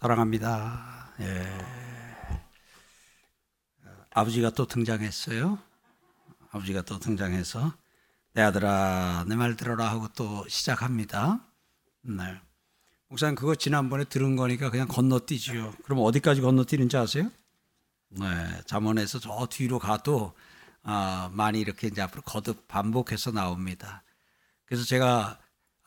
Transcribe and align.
사랑합니다. 0.00 1.12
예. 1.20 1.46
아버지가 4.12 4.50
또 4.50 4.66
등장했어요. 4.66 5.58
아버지가 6.50 6.82
또 6.82 6.98
등장해서 6.98 7.72
내 8.32 8.42
아들아 8.42 9.24
내 9.28 9.36
말 9.36 9.56
들어라 9.56 9.90
하고 9.90 10.08
또 10.16 10.46
시작합니다. 10.48 11.40
네. 12.02 12.40
목사님 13.08 13.34
그거 13.34 13.54
지난번에 13.54 14.04
들은 14.04 14.36
거니까 14.36 14.70
그냥 14.70 14.88
건너뛰지요. 14.88 15.74
그럼 15.84 15.98
어디까지 16.00 16.40
건너뛰는지 16.40 16.96
아세요? 16.96 17.30
네, 18.08 18.26
잠원에서 18.66 19.18
저 19.18 19.46
뒤로 19.50 19.78
가도 19.78 20.32
아, 20.82 21.28
많이 21.32 21.60
이렇게 21.60 21.88
이제 21.88 22.00
앞으로 22.00 22.22
거듭 22.22 22.66
반복해서 22.68 23.32
나옵니다. 23.32 24.02
그래서 24.64 24.84
제가 24.84 25.38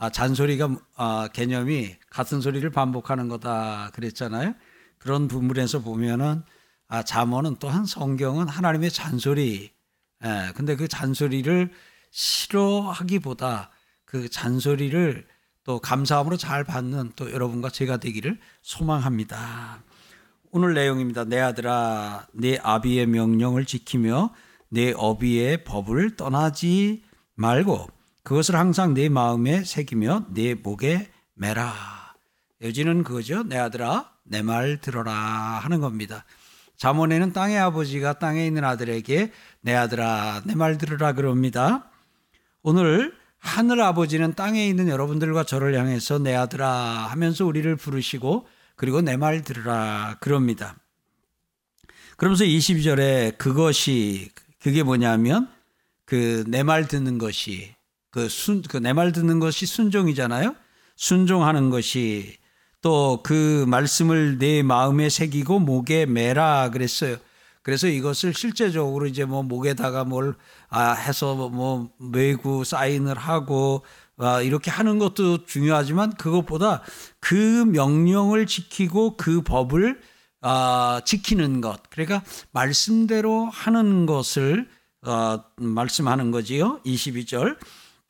아, 0.03 0.09
잔소리가 0.09 0.75
아, 0.97 1.29
개념이 1.31 1.95
같은 2.09 2.41
소리를 2.41 2.69
반복하는 2.71 3.29
거다 3.29 3.91
그랬잖아요. 3.93 4.53
그런 4.97 5.29
부분에서 5.29 5.79
보면은 5.79 6.43
아, 6.89 7.03
잠언은 7.03 7.55
또한 7.61 7.85
성경은 7.85 8.49
하나님의 8.49 8.91
잔소리. 8.91 9.71
예, 10.25 10.51
근데 10.55 10.75
그 10.75 10.89
잔소리를 10.89 11.71
싫어하기보다 12.11 13.69
그 14.03 14.27
잔소리를 14.27 15.25
또 15.63 15.79
감사함으로 15.79 16.35
잘 16.35 16.65
받는 16.65 17.13
또 17.15 17.31
여러분과 17.31 17.69
제가 17.69 17.95
되기를 17.95 18.37
소망합니다. 18.61 19.83
오늘 20.51 20.73
내용입니다. 20.73 21.23
내 21.23 21.39
아들아, 21.39 22.27
내 22.33 22.57
아비의 22.61 23.07
명령을 23.07 23.63
지키며 23.63 24.33
내 24.67 24.91
어비의 24.97 25.63
법을 25.63 26.17
떠나지 26.17 27.03
말고 27.35 27.87
그것을 28.23 28.55
항상 28.55 28.93
내 28.93 29.09
마음에 29.09 29.63
새기며 29.63 30.27
내 30.29 30.53
목에 30.53 31.09
매라. 31.35 31.73
여지는 32.61 33.03
그거죠. 33.03 33.43
내 33.43 33.57
아들아, 33.57 34.11
내 34.23 34.41
말 34.41 34.79
들어라 34.79 35.13
하는 35.13 35.81
겁니다. 35.81 36.23
잠언에는 36.77 37.33
땅의 37.33 37.57
아버지가 37.59 38.19
땅에 38.19 38.45
있는 38.45 38.63
아들에게 38.63 39.31
내 39.61 39.73
아들아, 39.75 40.41
내 40.45 40.55
말 40.55 40.77
들으라 40.77 41.13
그럽니다. 41.13 41.89
오늘 42.61 43.13
하늘 43.37 43.81
아버지는 43.81 44.33
땅에 44.35 44.65
있는 44.65 44.87
여러분들과 44.87 45.43
저를 45.43 45.77
향해서 45.77 46.19
내 46.19 46.33
아들아 46.33 46.67
하면서 46.69 47.45
우리를 47.45 47.75
부르시고 47.75 48.47
그리고 48.77 49.01
내 49.01 49.17
말 49.17 49.41
들으라 49.43 50.15
그럽니다. 50.21 50.77
그러면서 52.15 52.45
22절에 52.45 53.37
그것이 53.37 54.29
그게 54.61 54.81
뭐냐면 54.83 55.49
그 56.05 56.45
내 56.47 56.63
말 56.63 56.87
듣는 56.87 57.17
것이 57.17 57.72
그 58.13 58.29
순, 58.29 58.61
그 58.61 58.77
내 58.79 58.93
말 58.93 59.11
듣는 59.11 59.39
것이 59.39 59.65
순종이잖아요. 59.65 60.55
순종하는 60.95 61.69
것이 61.71 62.37
또 62.81 63.21
그 63.23 63.65
말씀을 63.67 64.37
내 64.37 64.61
마음에 64.61 65.09
새기고 65.09 65.59
목에 65.59 66.05
매라 66.05 66.69
그랬어요. 66.71 67.17
그래서 67.63 67.87
이것을 67.87 68.33
실제적으로 68.33 69.07
이제 69.07 69.25
뭐 69.25 69.41
목에다가 69.41 70.03
뭘 70.03 70.35
아, 70.69 70.91
해서 70.91 71.33
뭐 71.35 71.89
메고 71.97 72.63
사인을 72.63 73.17
하고 73.17 73.83
아, 74.17 74.41
이렇게 74.41 74.69
하는 74.69 74.99
것도 74.99 75.45
중요하지만 75.45 76.13
그것보다 76.15 76.83
그 77.19 77.65
명령을 77.65 78.45
지키고 78.45 79.17
그 79.17 79.41
법을 79.41 79.99
아, 80.41 81.01
지키는 81.05 81.61
것. 81.61 81.89
그러니까 81.89 82.21
말씀대로 82.51 83.45
하는 83.45 84.05
것을 84.05 84.67
어, 85.05 85.39
말씀하는 85.57 86.31
거지요. 86.31 86.79
22절. 86.85 87.57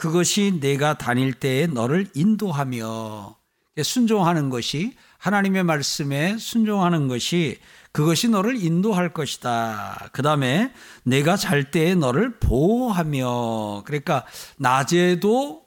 그것이 0.04 0.60
내가 0.60 0.98
다닐 0.98 1.32
때에 1.32 1.66
너를 1.66 2.10
인도하며 2.14 3.38
순종하는 3.82 4.50
것이 4.50 4.98
하나님의 5.18 5.64
말씀에 5.64 6.38
순종하는 6.38 7.08
것이 7.08 7.58
그것이 7.94 8.28
너를 8.28 8.62
인도할 8.62 9.14
것이다. 9.14 10.10
그 10.12 10.22
다음에 10.22 10.74
내가 11.04 11.38
잘 11.38 11.72
때에 11.72 11.96
너를 11.96 12.38
보호하며 12.42 13.84
그러니까 13.86 14.26
낮에도 14.58 15.64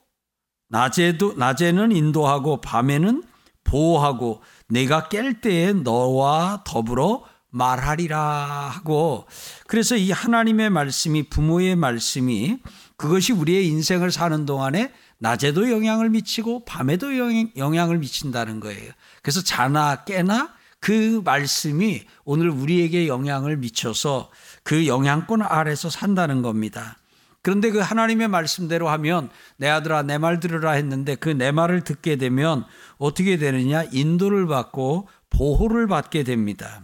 낮에도 0.69 1.33
낮에는 1.33 1.91
인도하고 1.91 2.61
밤에는 2.61 3.23
보호하고 3.63 4.43
내가 4.69 5.09
깰 5.09 5.41
때에 5.41 5.73
너와 5.73 6.61
더불어 6.63 7.23
말하리라 7.49 8.19
하고 8.19 9.25
그래서 9.65 9.95
이 9.95 10.11
하나님의 10.11 10.69
말씀이 10.69 11.23
부모의 11.23 11.75
말씀이 11.75 12.59
그것이 12.97 13.31
우리의 13.31 13.67
인생을 13.67 14.11
사는 14.11 14.45
동안에 14.45 14.91
낮에도 15.19 15.71
영향을 15.71 16.09
미치고 16.09 16.65
밤에도 16.65 17.17
영향을 17.57 17.99
미친다는 17.99 18.59
거예요. 18.59 18.91
그래서 19.21 19.41
자나 19.43 20.03
깨나 20.03 20.53
그 20.79 21.21
말씀이 21.23 22.05
오늘 22.23 22.49
우리에게 22.49 23.07
영향을 23.07 23.57
미쳐서 23.57 24.29
그 24.63 24.87
영향권 24.87 25.41
아래서 25.43 25.89
산다는 25.89 26.41
겁니다. 26.41 26.97
그런데 27.41 27.71
그 27.71 27.79
하나님의 27.79 28.27
말씀대로 28.27 28.89
하면 28.89 29.29
내 29.57 29.69
아들아 29.69 30.03
내 30.03 30.17
말 30.17 30.39
들으라 30.39 30.71
했는데 30.71 31.15
그 31.15 31.29
내 31.29 31.51
말을 31.51 31.81
듣게 31.83 32.15
되면 32.17 32.65
어떻게 32.97 33.37
되느냐 33.37 33.83
인도를 33.91 34.47
받고 34.47 35.07
보호를 35.29 35.87
받게 35.87 36.23
됩니다. 36.23 36.81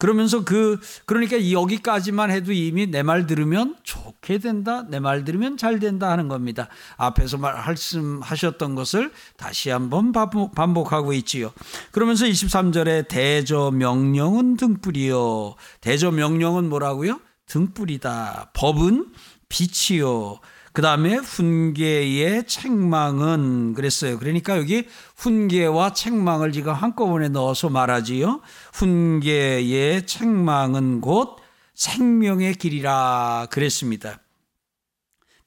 그러면서 0.00 0.44
그 0.44 0.80
그러니까 1.06 1.52
여기까지만 1.52 2.30
해도 2.32 2.52
이미 2.52 2.86
내 2.88 3.02
말 3.02 3.26
들으면 3.26 3.76
좋게 3.84 4.38
된다. 4.38 4.82
내 4.88 4.98
말 4.98 5.24
들으면 5.24 5.56
잘 5.56 5.78
된다 5.78 6.10
하는 6.10 6.26
겁니다. 6.26 6.68
앞에서 6.96 7.36
말씀하셨던 7.38 8.74
것을 8.74 9.12
다시 9.36 9.70
한번 9.70 10.12
반복하고 10.12 11.12
있지요. 11.12 11.52
그러면서 11.92 12.26
23절에 12.26 13.06
대저 13.08 13.70
명령은 13.70 14.56
등불이요. 14.56 15.54
대저 15.80 16.10
명령은 16.10 16.68
뭐라고요? 16.68 17.20
등불이다. 17.46 18.50
법은 18.54 19.12
빛이요. 19.48 20.40
그 20.72 20.82
다음에 20.82 21.16
훈계의 21.16 22.46
책망은 22.46 23.74
그랬어요. 23.74 24.18
그러니까 24.18 24.56
여기 24.56 24.86
훈계와 25.16 25.92
책망을 25.94 26.52
지금 26.52 26.72
한꺼번에 26.72 27.28
넣어서 27.28 27.68
말하지요. 27.68 28.40
훈계의 28.74 30.06
책망은 30.06 31.00
곧 31.00 31.36
생명의 31.74 32.54
길이라 32.54 33.48
그랬습니다. 33.50 34.20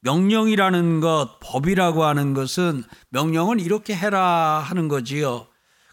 명령이라는 0.00 1.00
것, 1.00 1.38
법이라고 1.40 2.04
하는 2.04 2.34
것은 2.34 2.84
명령은 3.08 3.60
이렇게 3.60 3.96
해라 3.96 4.62
하는 4.62 4.88
거지요. 4.88 5.46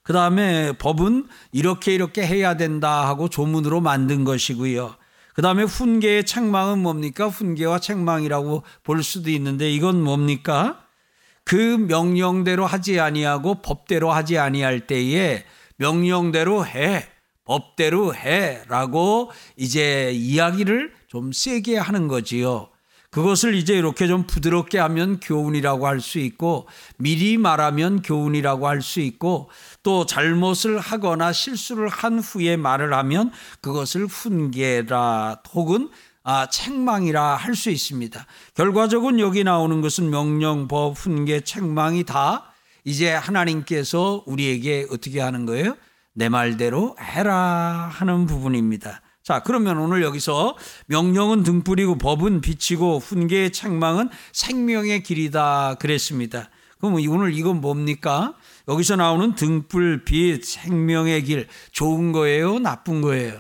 그 0.03 0.11
다음에 0.11 0.73
법은 0.73 1.27
이렇게 1.53 1.93
이렇게 1.93 2.25
해야 2.25 2.57
된다 2.57 3.07
하고 3.07 3.29
조문으로 3.29 3.79
만든 3.79 4.25
것이고요. 4.25 4.95
그 5.33 5.41
다음에 5.41 5.63
훈계의 5.63 6.25
책망은 6.25 6.79
뭡니까? 6.79 7.27
훈계와 7.27 7.79
책망이라고 7.79 8.63
볼 8.83 9.03
수도 9.03 9.29
있는데 9.29 9.71
이건 9.71 10.03
뭡니까? 10.03 10.85
그 11.43 11.55
명령대로 11.55 12.65
하지 12.65 12.99
아니하고 12.99 13.61
법대로 13.61 14.11
하지 14.11 14.37
아니할 14.37 14.87
때에 14.87 15.43
명령대로 15.77 16.65
해, 16.65 17.07
법대로 17.45 18.13
해라고 18.13 19.31
이제 19.55 20.11
이야기를 20.13 20.93
좀 21.07 21.31
세게 21.31 21.77
하는 21.77 22.07
거지요. 22.07 22.70
그것을 23.11 23.55
이제 23.55 23.73
이렇게 23.77 24.07
좀 24.07 24.25
부드럽게 24.25 24.79
하면 24.79 25.19
교훈이라고 25.19 25.85
할 25.85 25.99
수 25.99 26.17
있고 26.19 26.67
미리 26.97 27.37
말하면 27.37 28.01
교훈이라고 28.01 28.67
할 28.67 28.81
수 28.81 29.01
있고 29.01 29.49
또 29.83 30.05
잘못을 30.05 30.79
하거나 30.79 31.33
실수를 31.33 31.89
한 31.89 32.19
후에 32.19 32.55
말을 32.55 32.93
하면 32.93 33.31
그것을 33.59 34.05
훈계라 34.07 35.41
혹은 35.53 35.89
아, 36.23 36.47
책망이라 36.47 37.35
할 37.35 37.53
수 37.55 37.69
있습니다. 37.69 38.25
결과적으로 38.55 39.19
여기 39.19 39.43
나오는 39.43 39.81
것은 39.81 40.09
명령, 40.09 40.67
법, 40.69 40.95
훈계, 40.95 41.41
책망이 41.41 42.05
다 42.05 42.53
이제 42.85 43.11
하나님께서 43.11 44.23
우리에게 44.25 44.87
어떻게 44.89 45.19
하는 45.19 45.45
거예요? 45.45 45.75
내 46.13 46.29
말대로 46.29 46.95
해라 46.99 47.89
하는 47.91 48.25
부분입니다. 48.25 49.01
자, 49.23 49.41
그러면 49.43 49.77
오늘 49.77 50.01
여기서 50.01 50.57
명령은 50.87 51.43
등불이고 51.43 51.97
법은 51.97 52.41
빛이고 52.41 52.99
훈계의 52.99 53.51
책망은 53.51 54.09
생명의 54.33 55.03
길이다 55.03 55.75
그랬습니다. 55.75 56.49
그럼 56.79 56.95
오늘 57.09 57.33
이건 57.33 57.61
뭡니까? 57.61 58.33
여기서 58.67 58.95
나오는 58.95 59.35
등불, 59.35 60.03
빛, 60.05 60.43
생명의 60.43 61.23
길 61.23 61.47
좋은 61.71 62.11
거예요? 62.11 62.57
나쁜 62.59 63.01
거예요? 63.01 63.39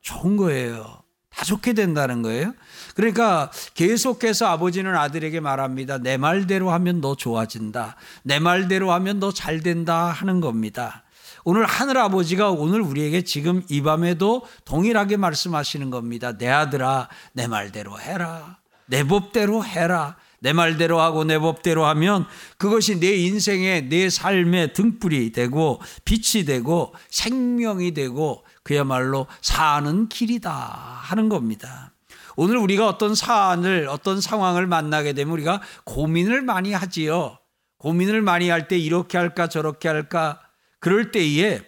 좋은 0.00 0.36
거예요. 0.36 1.02
다 1.30 1.44
좋게 1.44 1.72
된다는 1.72 2.22
거예요. 2.22 2.54
그러니까 2.94 3.50
계속해서 3.74 4.46
아버지는 4.46 4.94
아들에게 4.94 5.40
말합니다. 5.40 5.98
내 5.98 6.16
말대로 6.16 6.70
하면 6.70 7.00
너 7.00 7.16
좋아진다. 7.16 7.96
내 8.22 8.38
말대로 8.38 8.92
하면 8.92 9.18
너 9.18 9.32
잘 9.32 9.60
된다 9.60 10.06
하는 10.06 10.40
겁니다. 10.40 11.03
오늘 11.44 11.66
하늘 11.66 11.98
아버지가 11.98 12.50
오늘 12.50 12.80
우리에게 12.80 13.22
지금 13.22 13.62
이 13.68 13.82
밤에도 13.82 14.46
동일하게 14.64 15.18
말씀하시는 15.18 15.90
겁니다. 15.90 16.36
내 16.38 16.48
아들아, 16.48 17.08
내 17.32 17.46
말대로 17.46 18.00
해라. 18.00 18.58
내 18.86 19.04
법대로 19.06 19.62
해라. 19.64 20.16
내 20.40 20.52
말대로 20.52 21.00
하고 21.00 21.24
내 21.24 21.38
법대로 21.38 21.86
하면 21.86 22.26
그것이 22.58 23.00
내 23.00 23.14
인생의 23.14 23.88
내 23.88 24.10
삶의 24.10 24.74
등불이 24.74 25.32
되고 25.32 25.80
빛이 26.04 26.44
되고 26.44 26.94
생명이 27.08 27.94
되고 27.94 28.44
그야말로 28.62 29.26
사는 29.40 30.08
길이다 30.08 30.50
하는 30.50 31.30
겁니다. 31.30 31.92
오늘 32.36 32.56
우리가 32.58 32.88
어떤 32.88 33.14
사안을 33.14 33.88
어떤 33.88 34.20
상황을 34.20 34.66
만나게 34.66 35.12
되면 35.14 35.32
우리가 35.32 35.62
고민을 35.84 36.42
많이 36.42 36.72
하지요. 36.72 37.38
고민을 37.78 38.22
많이 38.22 38.48
할 38.50 38.68
때 38.68 38.76
이렇게 38.78 39.16
할까 39.18 39.46
저렇게 39.48 39.88
할까 39.88 40.40
그럴 40.84 41.10
때에 41.10 41.62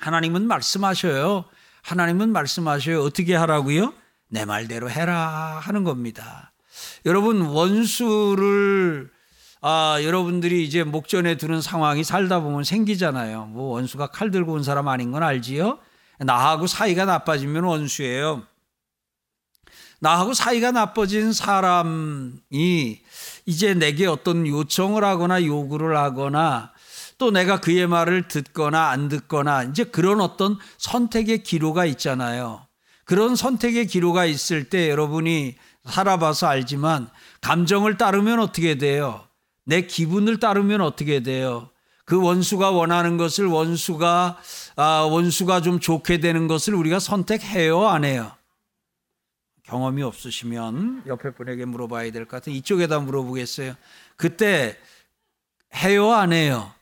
하나님은 0.00 0.48
말씀하셔요. 0.48 1.44
하나님은 1.82 2.30
말씀하셔요. 2.30 3.00
어떻게 3.04 3.36
하라고요? 3.36 3.94
내 4.26 4.44
말대로 4.44 4.90
해라 4.90 5.60
하는 5.62 5.84
겁니다. 5.84 6.52
여러분 7.06 7.42
원수를 7.42 9.08
아, 9.60 9.98
여러분들이 10.02 10.64
이제 10.64 10.82
목전에 10.82 11.36
두는 11.36 11.60
상황이 11.60 12.02
살다 12.02 12.40
보면 12.40 12.64
생기잖아요. 12.64 13.46
뭐 13.46 13.74
원수가 13.74 14.08
칼 14.08 14.32
들고 14.32 14.54
온 14.54 14.64
사람 14.64 14.88
아닌 14.88 15.12
건 15.12 15.22
알지요? 15.22 15.78
나하고 16.18 16.66
사이가 16.66 17.04
나빠지면 17.04 17.62
원수예요. 17.62 18.42
나하고 20.00 20.34
사이가 20.34 20.72
나빠진 20.72 21.32
사람이 21.32 23.00
이제 23.46 23.74
내게 23.74 24.06
어떤 24.06 24.44
요청을 24.44 25.04
하거나 25.04 25.44
요구를 25.44 25.96
하거나 25.96 26.72
또 27.18 27.30
내가 27.32 27.60
그의 27.60 27.86
말을 27.86 28.28
듣거나 28.28 28.88
안 28.90 29.08
듣거나 29.08 29.64
이제 29.64 29.84
그런 29.84 30.20
어떤 30.20 30.56
선택의 30.78 31.42
기로가 31.42 31.84
있잖아요. 31.86 32.64
그런 33.04 33.34
선택의 33.36 33.86
기로가 33.86 34.24
있을 34.24 34.68
때 34.68 34.88
여러분이 34.88 35.56
살아봐서 35.84 36.46
알지만 36.46 37.10
감정을 37.40 37.96
따르면 37.96 38.38
어떻게 38.40 38.76
돼요? 38.76 39.26
내 39.64 39.82
기분을 39.82 40.38
따르면 40.38 40.80
어떻게 40.80 41.22
돼요? 41.22 41.70
그 42.04 42.20
원수가 42.22 42.70
원하는 42.70 43.16
것을 43.16 43.46
원수가 43.46 44.38
아, 44.76 44.82
원수가 45.10 45.60
좀 45.62 45.80
좋게 45.80 46.18
되는 46.20 46.46
것을 46.46 46.74
우리가 46.74 47.00
선택해요, 47.00 47.86
안 47.88 48.04
해요? 48.04 48.32
경험이 49.64 50.02
없으시면 50.02 51.02
옆에 51.06 51.30
분에게 51.34 51.64
물어봐야 51.66 52.10
될 52.12 52.24
것 52.24 52.38
같아요. 52.38 52.54
이쪽에다 52.54 53.00
물어보겠어요. 53.00 53.74
그때 54.16 54.78
해요, 55.74 56.12
안 56.12 56.32
해요? 56.32 56.72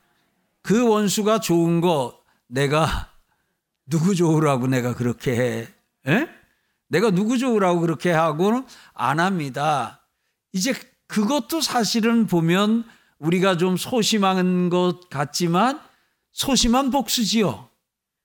그 0.67 0.85
원수가 0.85 1.39
좋은 1.39 1.81
거 1.81 2.21
내가 2.49 3.13
누구 3.89 4.17
좋으라고 4.17 4.67
내가 4.67 4.97
그렇게 4.97 5.31
해? 5.37 5.69
에? 6.09 6.29
내가 6.89 7.13
누구 7.13 7.39
좋으라고 7.39 7.79
그렇게 7.79 8.11
하고는 8.11 8.67
안 8.93 9.21
합니다. 9.21 10.05
이제 10.53 10.75
그것도 11.07 11.61
사실은 11.61 12.27
보면 12.27 12.85
우리가 13.21 13.59
좀 13.59 13.77
소심한 13.77 14.69
것 14.69 15.09
같지만 15.09 15.81
소심한 16.33 16.91
복수지요. 16.91 17.69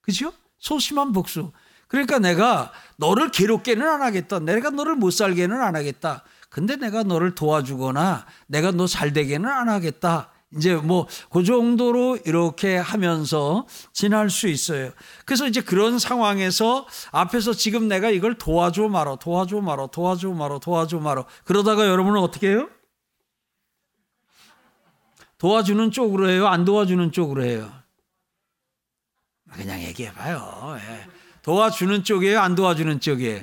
그죠? 0.00 0.32
소심한 0.58 1.12
복수. 1.12 1.52
그러니까 1.86 2.18
내가 2.18 2.72
너를 2.96 3.30
괴롭게는 3.30 3.86
안 3.88 4.02
하겠다. 4.02 4.40
내가 4.40 4.70
너를 4.70 4.96
못 4.96 5.12
살게는 5.12 5.60
안 5.60 5.76
하겠다. 5.76 6.24
근데 6.48 6.74
내가 6.74 7.04
너를 7.04 7.36
도와주거나 7.36 8.26
내가 8.48 8.72
너 8.72 8.88
잘 8.88 9.12
되게는 9.12 9.48
안 9.48 9.68
하겠다. 9.68 10.31
이제 10.56 10.74
뭐 10.76 11.06
그 11.30 11.44
정도로 11.44 12.18
이렇게 12.24 12.76
하면서 12.76 13.66
지날 13.92 14.30
수 14.30 14.48
있어요. 14.48 14.92
그래서 15.24 15.46
이제 15.46 15.60
그런 15.60 15.98
상황에서 15.98 16.86
앞에서 17.10 17.52
지금 17.52 17.88
내가 17.88 18.10
이걸 18.10 18.36
도와줘 18.36 18.88
말어, 18.88 19.16
도와줘 19.16 19.60
말어, 19.60 19.86
도와줘 19.86 20.30
말어, 20.30 20.58
도와줘 20.58 20.98
말어. 20.98 21.24
그러다가 21.44 21.86
여러분은 21.86 22.20
어떻게 22.20 22.48
해요? 22.50 22.68
도와주는 25.38 25.90
쪽으로 25.90 26.28
해요? 26.28 26.46
안 26.46 26.64
도와주는 26.64 27.10
쪽으로 27.12 27.44
해요? 27.44 27.72
그냥 29.50 29.80
얘기해봐요. 29.82 30.76
예. 30.78 31.06
도와주는 31.42 32.04
쪽이에요? 32.04 32.40
안 32.40 32.54
도와주는 32.54 33.00
쪽이에요? 33.00 33.42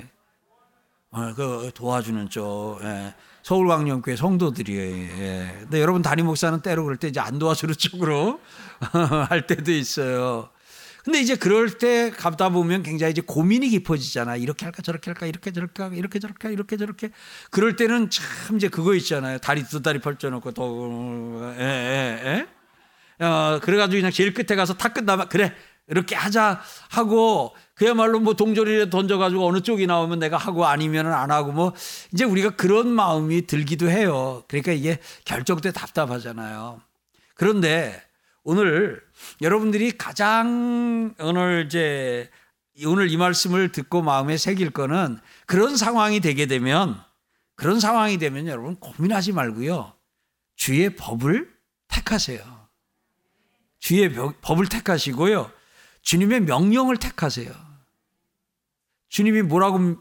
어, 1.10 1.34
그 1.34 1.70
도와주는 1.74 2.30
쪽. 2.30 2.78
예. 2.82 3.14
서울광령교회 3.50 4.14
성도들이에요. 4.14 5.08
예. 5.18 5.56
근데 5.62 5.80
여러분 5.80 6.02
담임 6.02 6.26
목사는 6.26 6.60
때로 6.60 6.84
그럴 6.84 6.96
때 6.96 7.08
이제 7.08 7.18
안 7.18 7.40
도와주는 7.40 7.74
쪽으로 7.74 8.38
할 9.28 9.48
때도 9.48 9.72
있어요. 9.72 10.50
근데 11.02 11.20
이제 11.20 11.34
그럴 11.34 11.78
때 11.78 12.10
가다 12.10 12.50
보면 12.50 12.84
굉장히 12.84 13.10
이제 13.10 13.22
고민이 13.22 13.70
깊어지잖아. 13.70 14.36
이렇게 14.36 14.66
할까 14.66 14.82
저렇게 14.82 15.10
할까 15.10 15.26
이렇게 15.26 15.50
저렇게 15.50 15.82
할까 15.82 15.96
이렇게 15.96 16.20
저렇게 16.20 16.46
할까 16.46 16.52
이렇게 16.52 16.76
저렇게. 16.76 17.10
그럴 17.50 17.74
때는 17.74 18.08
참 18.10 18.56
이제 18.56 18.68
그거 18.68 18.94
있잖아요. 18.94 19.38
다리 19.38 19.64
두 19.64 19.82
다리 19.82 19.98
펼쳐놓고 19.98 20.52
더 20.52 21.54
예, 21.58 21.64
예, 21.64 22.46
예. 23.20 23.26
어, 23.26 23.58
그래가지고 23.60 23.98
그냥 23.98 24.12
제일 24.12 24.32
끝에 24.32 24.56
가서 24.56 24.74
다 24.74 24.90
끝나면 24.90 25.28
그래 25.28 25.52
이렇게 25.90 26.14
하자 26.14 26.60
하고 26.88 27.54
그야말로 27.74 28.20
뭐 28.20 28.34
동전이를 28.34 28.90
던져가지고 28.90 29.46
어느 29.46 29.60
쪽이 29.60 29.86
나오면 29.86 30.20
내가 30.20 30.36
하고 30.36 30.66
아니면 30.66 31.12
안 31.12 31.30
하고 31.30 31.52
뭐 31.52 31.74
이제 32.12 32.24
우리가 32.24 32.50
그런 32.50 32.88
마음이 32.88 33.46
들기도 33.46 33.90
해요. 33.90 34.44
그러니까 34.48 34.72
이게 34.72 34.98
결정 35.24 35.60
때 35.60 35.72
답답하잖아요. 35.72 36.80
그런데 37.34 38.00
오늘 38.44 39.02
여러분들이 39.42 39.92
가장 39.98 41.14
오늘 41.18 41.64
이제 41.66 42.30
오늘 42.86 43.10
이 43.10 43.16
말씀을 43.16 43.72
듣고 43.72 44.02
마음에 44.02 44.36
새길 44.36 44.70
거는 44.70 45.18
그런 45.46 45.76
상황이 45.76 46.20
되게 46.20 46.46
되면 46.46 46.98
그런 47.56 47.80
상황이 47.80 48.16
되면 48.16 48.46
여러분 48.46 48.76
고민하지 48.76 49.32
말고요. 49.32 49.92
주의 50.56 50.94
법을 50.94 51.50
택하세요. 51.88 52.40
주의 53.80 54.12
법을 54.40 54.66
택하시고요. 54.68 55.50
주님의 56.02 56.40
명령을 56.40 56.96
택하세요. 56.96 57.52
주님이 59.08 59.42
뭐라고 59.42 59.96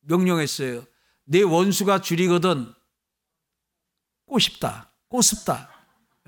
명령했어요? 0.00 0.84
내 1.24 1.42
원수가 1.42 2.00
줄이거든 2.00 2.72
꼬십다, 4.26 4.90
꼬습다. 5.08 5.70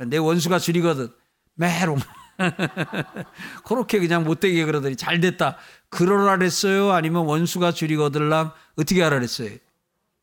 내 0.07 0.19
원수가 0.19 0.59
줄이거든 0.59 1.13
메롱. 1.55 1.99
그렇게 3.65 3.99
그냥 3.99 4.25
못되게 4.25 4.65
그러더니 4.65 4.97
잘 4.97 5.21
됐다. 5.21 5.57
그러라 5.89 6.37
그랬어요? 6.37 6.93
아니면 6.93 7.25
원수가 7.25 7.73
줄이거들랑 7.73 8.53
어떻게 8.77 9.03
하라 9.03 9.17
그랬어요? 9.17 9.57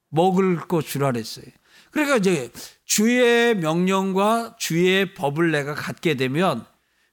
먹을 0.09 0.57
거 0.57 0.81
주라 0.81 1.11
그랬어요. 1.11 1.45
그러니까 1.91 2.17
이제 2.17 2.51
주의 2.85 3.55
명령과 3.55 4.55
주의 4.59 5.13
법을 5.13 5.51
내가 5.51 5.73
갖게 5.73 6.15
되면 6.15 6.65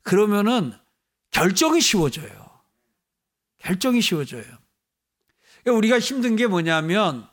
그러면은 0.02 0.74
결정이 1.30 1.80
쉬워져요. 1.80 2.50
결정이 3.58 4.00
쉬워져요. 4.00 4.44
그러니까 5.62 5.78
우리가 5.78 5.98
힘든 5.98 6.36
게 6.36 6.46
뭐냐면 6.46 7.28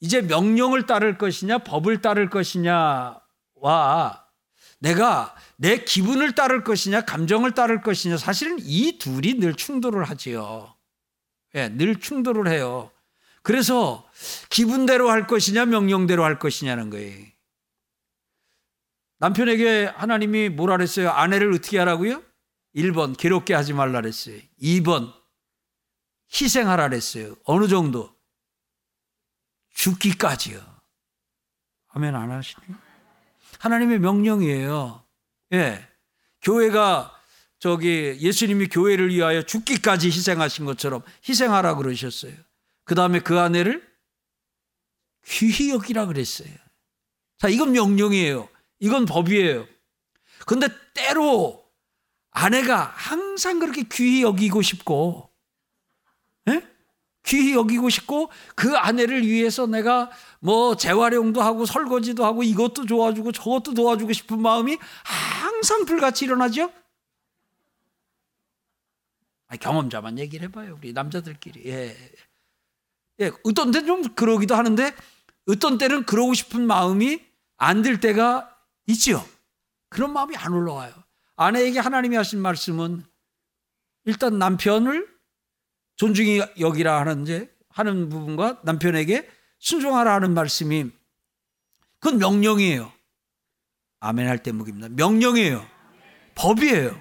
이제 0.00 0.20
명령을 0.22 0.86
따를 0.86 1.18
것이냐 1.18 1.58
법을 1.58 2.00
따를 2.00 2.30
것이냐와 2.30 3.18
내가 4.80 5.34
내 5.56 5.82
기분을 5.82 6.34
따를 6.34 6.62
것이냐 6.62 7.02
감정을 7.02 7.52
따를 7.52 7.80
것이냐 7.80 8.16
사실은 8.16 8.58
이 8.60 8.98
둘이 8.98 9.34
늘 9.34 9.54
충돌을 9.54 10.04
하지요. 10.04 10.74
예, 11.54 11.68
늘 11.68 11.98
충돌을 11.98 12.48
해요. 12.48 12.92
그래서 13.42 14.08
기분대로 14.50 15.10
할 15.10 15.26
것이냐 15.26 15.64
명령대로 15.64 16.22
할 16.22 16.38
것이냐는 16.38 16.90
거예요. 16.90 17.26
남편에게 19.18 19.86
하나님이 19.86 20.50
뭐라 20.50 20.76
그랬어요? 20.76 21.10
아내를 21.10 21.52
어떻게 21.52 21.78
하라고요? 21.78 22.22
1번 22.78 23.16
괴롭게 23.16 23.54
하지 23.54 23.72
말라 23.72 24.00
그랬어요. 24.00 24.40
2번 24.62 25.12
희생하라 26.32 26.88
그랬어요. 26.88 27.36
어느 27.44 27.66
정도? 27.68 28.14
죽기까지요. 29.74 30.60
하면 31.88 32.14
안 32.16 32.30
하시니? 32.30 32.62
하나님의 33.58 33.98
명령이에요. 34.00 35.04
예. 35.54 35.88
교회가 36.42 37.14
저기 37.58 38.16
예수님이 38.20 38.68
교회를 38.68 39.12
위하여 39.12 39.42
죽기까지 39.42 40.08
희생하신 40.08 40.64
것처럼 40.64 41.02
희생하라 41.28 41.74
그러셨어요. 41.76 42.34
그 42.84 42.94
다음에 42.94 43.20
그 43.20 43.38
아내를 43.38 43.86
귀히 45.26 45.70
여기라 45.70 46.06
그랬어요. 46.06 46.52
자, 47.38 47.48
이건 47.48 47.72
명령이에요. 47.72 48.48
이건 48.80 49.06
법이에요. 49.06 49.66
근데 50.46 50.68
때로 50.94 51.67
아내가 52.30 52.92
항상 52.94 53.58
그렇게 53.58 53.82
귀히 53.90 54.22
여기고 54.22 54.62
싶고, 54.62 55.30
예? 56.48 56.62
귀히 57.24 57.54
여기고 57.54 57.88
싶고, 57.90 58.30
그 58.54 58.76
아내를 58.76 59.26
위해서 59.26 59.66
내가 59.66 60.10
뭐 60.40 60.76
재활용도 60.76 61.42
하고 61.42 61.66
설거지도 61.66 62.24
하고 62.24 62.42
이것도 62.42 62.86
도와주고 62.86 63.32
저것도 63.32 63.74
도와주고 63.74 64.12
싶은 64.12 64.40
마음이 64.40 64.78
항상 65.04 65.84
불같이 65.84 66.24
일어나죠? 66.26 66.72
경험자만 69.60 70.18
얘기를 70.18 70.48
해봐요. 70.48 70.76
우리 70.78 70.92
남자들끼리. 70.92 71.62
예. 71.70 71.96
예, 73.20 73.30
어떤 73.44 73.70
데좀 73.70 74.14
그러기도 74.14 74.54
하는데, 74.54 74.94
어떤 75.48 75.78
때는 75.78 76.04
그러고 76.04 76.34
싶은 76.34 76.66
마음이 76.66 77.20
안 77.56 77.82
들 77.82 77.98
때가 77.98 78.54
있지요. 78.86 79.24
그런 79.88 80.12
마음이 80.12 80.36
안 80.36 80.52
올라와요. 80.52 80.92
아내에게 81.38 81.78
하나님이 81.78 82.16
하신 82.16 82.40
말씀은 82.40 83.04
일단 84.04 84.38
남편을 84.38 85.08
존중히 85.94 86.42
여기라 86.58 87.00
하는 87.00 87.22
이제 87.22 87.56
하는 87.68 88.08
부분과 88.08 88.60
남편에게 88.64 89.28
순종하라 89.60 90.14
하는 90.14 90.34
말씀이 90.34 90.90
그건 92.00 92.18
명령이에요. 92.18 92.92
아멘 94.00 94.26
할때 94.26 94.50
묵입니다. 94.50 94.88
명령이에요. 94.90 95.64
법이에요. 96.34 97.00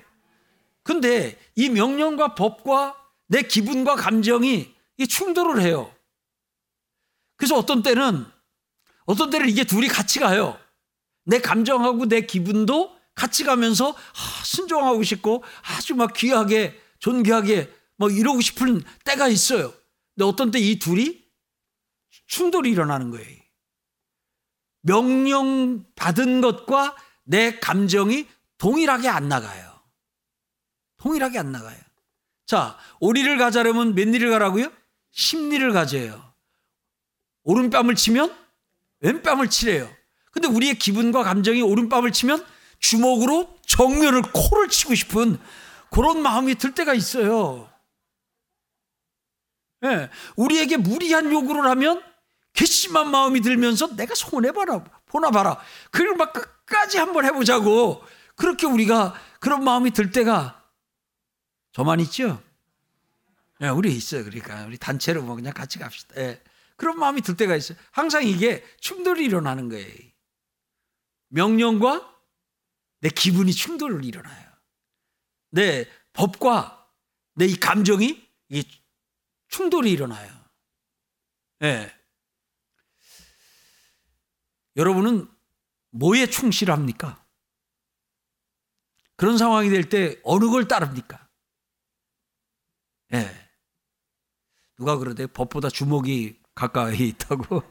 근데 0.84 1.38
이 1.56 1.70
명령과 1.70 2.36
법과 2.36 2.96
내 3.28 3.42
기분과 3.42 3.96
감정이 3.96 4.72
충돌을 5.10 5.62
해요. 5.64 5.92
그래서 7.38 7.56
어떤 7.58 7.82
때는 7.82 8.24
어떤 9.06 9.32
때는 9.32 9.50
이게 9.50 9.64
둘이 9.64 9.88
같이 9.88 10.20
가요. 10.20 10.60
내 11.26 11.40
감정하고 11.40 12.08
내 12.08 12.22
기분도 12.22 12.97
같이 13.18 13.44
가면서 13.44 13.90
아, 13.90 14.44
순종하고 14.46 15.02
싶고 15.02 15.44
아주 15.64 15.96
막 15.96 16.14
귀하게 16.14 16.80
존귀하게 17.00 17.74
뭐 17.98 18.10
이러고 18.12 18.42
싶은 18.42 18.84
때가 19.04 19.28
있어요. 19.28 19.74
근데 20.14 20.26
어떤 20.26 20.52
때 20.52 20.60
이 20.60 20.78
둘이 20.78 21.26
충돌이 22.28 22.70
일어나는 22.70 23.10
거예요. 23.10 23.42
명령 24.82 25.84
받은 25.96 26.42
것과 26.42 26.96
내 27.24 27.60
감정이 27.60 28.28
동일하게 28.60 29.10
안 29.10 29.28
나가요. 29.28 29.82
동일하게 30.98 31.40
안 31.40 31.52
나가요. 31.52 31.78
자, 32.46 32.78
오리를 33.00 33.38
가자려면 33.38 33.96
몇 33.96 34.08
리를 34.08 34.30
가라고요? 34.30 34.72
10리를 35.14 35.74
가져요. 35.74 36.34
오른뺨을 37.44 37.96
치면 37.96 38.36
왼뺨을 39.00 39.50
치래요. 39.50 39.90
근데 40.32 40.48
우리의 40.48 40.78
기분과 40.78 41.24
감정이 41.24 41.62
오른뺨을 41.62 42.12
치면 42.12 42.46
주먹으로 42.80 43.58
정면을 43.66 44.22
코를 44.34 44.70
치고 44.70 44.96
싶은 44.96 45.40
그런 45.90 46.22
마음이 46.22 46.56
들 46.56 46.74
때가 46.74 46.94
있어요. 46.94 47.70
예, 49.84 50.10
우리에게 50.36 50.78
무리한 50.78 51.32
요구를 51.32 51.70
하면 51.70 52.04
괘씸한 52.54 53.12
마음이 53.12 53.42
들면서 53.42 53.96
내가 53.96 54.16
손해봐라, 54.16 54.84
보나 55.06 55.30
봐라. 55.30 55.60
그걸 55.92 56.16
막 56.16 56.34
끝까지 56.34 56.98
한번 56.98 57.26
해보자고. 57.26 58.04
그렇게 58.36 58.68
우리가 58.68 59.20
그런 59.40 59.64
마음이 59.64 59.92
들 59.92 60.12
때가 60.12 60.64
저만 61.72 62.00
있죠? 62.02 62.42
예, 63.62 63.70
우리 63.70 63.96
있어요. 63.96 64.24
그러니까 64.24 64.66
우리 64.66 64.78
단체로 64.78 65.24
뭐 65.24 65.36
그냥 65.36 65.54
같이 65.54 65.80
갑시다. 65.80 66.16
예, 66.18 66.42
그런 66.76 67.00
마음이 67.00 67.22
들 67.22 67.36
때가 67.38 67.56
있어요. 67.56 67.78
항상 67.92 68.24
이게 68.24 68.64
충돌이 68.80 69.26
일어나는 69.26 69.70
거예요. 69.70 69.88
명령과 71.30 72.17
내 73.00 73.10
기분이 73.10 73.54
충돌을 73.54 74.04
일어나요. 74.06 74.52
내 75.52 75.86
법과 76.14 76.76
내 77.36 77.46
이 77.46 77.56
감정이 77.56 78.28
이 78.50 78.64
충돌이 79.50 79.92
일어나요. 79.92 80.34
예. 81.64 81.94
여러분은 84.76 85.30
뭐에 85.92 86.26
충실합니까? 86.28 87.24
그런 89.16 89.38
상황이 89.38 89.70
될 89.70 89.90
때 89.90 90.20
어느 90.24 90.48
걸 90.50 90.68
따릅니까? 90.68 91.28
예. 93.14 93.50
누가 94.78 94.98
그러대? 94.98 95.28
법보다 95.28 95.70
주먹이 95.70 96.40
가까이 96.56 97.08
있다고. 97.10 97.64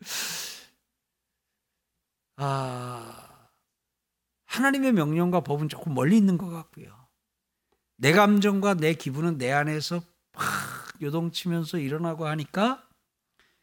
아, 2.36 3.17
하나님의 4.58 4.92
명령과 4.92 5.40
법은 5.40 5.68
조금 5.68 5.94
멀리 5.94 6.16
있는 6.16 6.36
것 6.36 6.48
같고요. 6.50 6.88
내 7.96 8.12
감정과 8.12 8.74
내 8.74 8.94
기분은 8.94 9.38
내 9.38 9.52
안에서 9.52 10.02
막 10.32 10.44
요동치면서 11.00 11.78
일어나고 11.78 12.26
하니까 12.26 12.84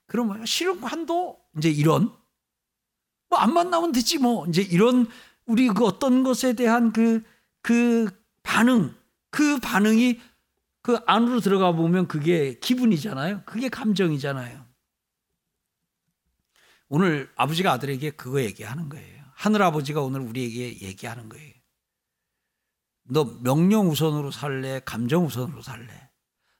그러면 0.07 0.45
싫은 0.45 0.83
한도 0.83 1.39
이제 1.57 1.69
이런 1.69 2.13
뭐 3.29 3.39
안 3.39 3.53
만나면 3.53 3.91
되지 3.91 4.17
뭐 4.19 4.45
이제 4.47 4.61
이런 4.61 5.07
우리 5.45 5.67
그 5.67 5.85
어떤 5.85 6.23
것에 6.23 6.53
대한 6.53 6.91
그그 6.93 7.23
그 7.61 8.09
반응 8.43 8.95
그 9.31 9.59
반응이 9.59 10.19
그 10.81 10.99
안으로 11.05 11.39
들어가 11.41 11.71
보면 11.71 12.07
그게 12.07 12.57
기분이잖아요. 12.59 13.43
그게 13.45 13.69
감정이잖아요. 13.69 14.65
오늘 16.87 17.31
아버지가 17.35 17.71
아들에게 17.73 18.11
그거 18.11 18.41
얘기하는 18.41 18.89
거예요. 18.89 19.14
하늘 19.35 19.61
아버지가 19.61 20.01
오늘 20.01 20.21
우리에게 20.21 20.81
얘기하는 20.81 21.29
거예요. 21.29 21.53
너 23.03 23.25
명령 23.41 23.89
우선으로 23.89 24.31
살래? 24.31 24.81
감정 24.85 25.25
우선으로 25.25 25.61
살래? 25.61 26.09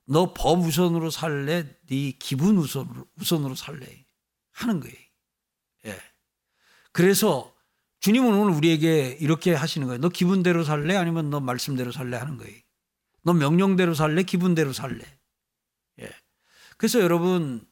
너 0.08 0.34
법 0.34 0.60
우선으로 0.60 1.10
살래? 1.10 1.76
네 1.88 2.12
기분 2.20 2.58
우선으로, 2.58 3.08
우선으로 3.20 3.56
살래? 3.56 4.06
하는 4.52 4.80
거예요. 4.80 4.96
예. 5.86 6.00
그래서 6.92 7.54
주님은 8.02 8.36
오늘 8.36 8.54
우리에게 8.54 9.18
이렇게 9.20 9.54
하시는 9.54 9.88
거예요. 9.88 10.00
너 10.00 10.10
기분대로 10.10 10.64
살래? 10.64 10.96
아니면 10.96 11.30
너 11.32 11.40
말씀대로 11.40 11.92
살래? 11.92 12.18
하는 12.18 12.38
거예요. 12.38 12.56
너 13.24 13.34
명령대로 13.34 13.96
살래? 13.96 14.22
기분대로 14.24 14.72
살래? 14.74 15.04
예. 16.02 16.12
그래서 16.78 17.00
여러분, 17.00 17.66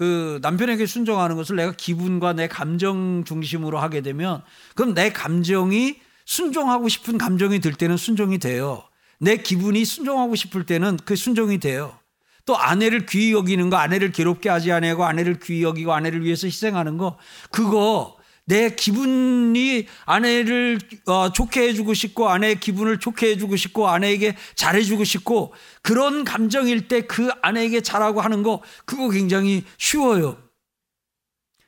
그 0.00 0.38
남편에게 0.40 0.86
순종하는 0.86 1.36
것을 1.36 1.56
내가 1.56 1.72
기분과 1.72 2.32
내 2.32 2.48
감정 2.48 3.22
중심으로 3.26 3.78
하게 3.78 4.00
되면 4.00 4.40
그럼 4.74 4.94
내 4.94 5.12
감정이 5.12 5.96
순종하고 6.24 6.88
싶은 6.88 7.18
감정이 7.18 7.60
들 7.60 7.74
때는 7.74 7.98
순종이 7.98 8.38
돼요. 8.38 8.82
내 9.18 9.36
기분이 9.36 9.84
순종하고 9.84 10.36
싶을 10.36 10.64
때는 10.64 10.96
그 11.04 11.16
순종이 11.16 11.58
돼요. 11.58 11.98
또 12.46 12.56
아내를 12.56 13.04
귀히 13.04 13.34
여기는 13.34 13.68
거, 13.68 13.76
아내를 13.76 14.10
괴롭게 14.10 14.48
하지 14.48 14.72
않고 14.72 15.04
아내를 15.04 15.38
귀히 15.38 15.62
여기고 15.62 15.92
아내를 15.92 16.24
위해서 16.24 16.46
희생하는 16.46 16.96
거, 16.96 17.18
그거 17.50 18.16
내 18.50 18.74
기분이 18.74 19.86
아내를 20.06 20.80
어, 21.06 21.30
좋게 21.32 21.68
해주고 21.68 21.94
싶고 21.94 22.28
아내의 22.28 22.58
기분을 22.58 22.98
좋게 22.98 23.30
해주고 23.30 23.54
싶고 23.54 23.86
아내에게 23.86 24.36
잘해주고 24.56 25.04
싶고 25.04 25.54
그런 25.82 26.24
감정일 26.24 26.88
때 26.88 27.02
그 27.02 27.30
아내에게 27.42 27.80
잘하고 27.80 28.20
하는 28.20 28.42
거 28.42 28.60
그거 28.84 29.08
굉장히 29.08 29.64
쉬워요. 29.78 30.36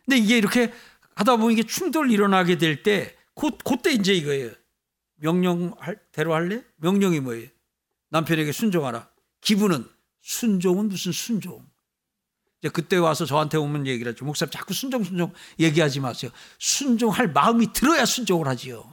근데 0.04 0.18
이게 0.18 0.36
이렇게 0.38 0.72
하다 1.14 1.36
보면 1.36 1.52
이게 1.52 1.62
충돌 1.62 2.10
일어나게 2.10 2.58
될 2.58 2.82
때 2.82 3.14
곧, 3.34 3.58
그때 3.64 3.92
이제 3.92 4.12
이거예요. 4.12 4.50
명령대로 5.16 6.34
할래? 6.34 6.64
명령이 6.78 7.20
뭐예요? 7.20 7.48
남편에게 8.10 8.50
순종하라. 8.50 9.08
기분은 9.40 9.86
순종은 10.20 10.88
무슨 10.88 11.12
순종? 11.12 11.64
이제 12.62 12.68
그때 12.68 12.96
와서 12.96 13.26
저한테 13.26 13.58
오면 13.58 13.88
얘기를 13.88 14.12
하죠. 14.12 14.24
목사님 14.24 14.52
자꾸 14.52 14.72
순종 14.72 15.02
순종 15.02 15.32
얘기하지 15.58 15.98
마세요. 15.98 16.30
순종할 16.60 17.32
마음이 17.32 17.72
들어야 17.72 18.04
순종을 18.04 18.46
하지요. 18.46 18.92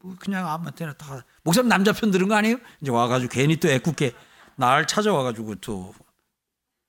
뭐 0.00 0.16
그냥 0.18 0.48
아무한테나 0.48 0.94
다 0.94 1.24
목사님 1.42 1.68
남자 1.68 1.92
편 1.92 2.10
들은 2.10 2.26
거 2.26 2.34
아니에요? 2.34 2.56
이제 2.80 2.90
와가지고 2.90 3.30
괜히 3.30 3.56
또 3.56 3.68
애꿎게 3.68 4.14
날 4.56 4.86
찾아와가지고 4.86 5.56
또 5.56 5.94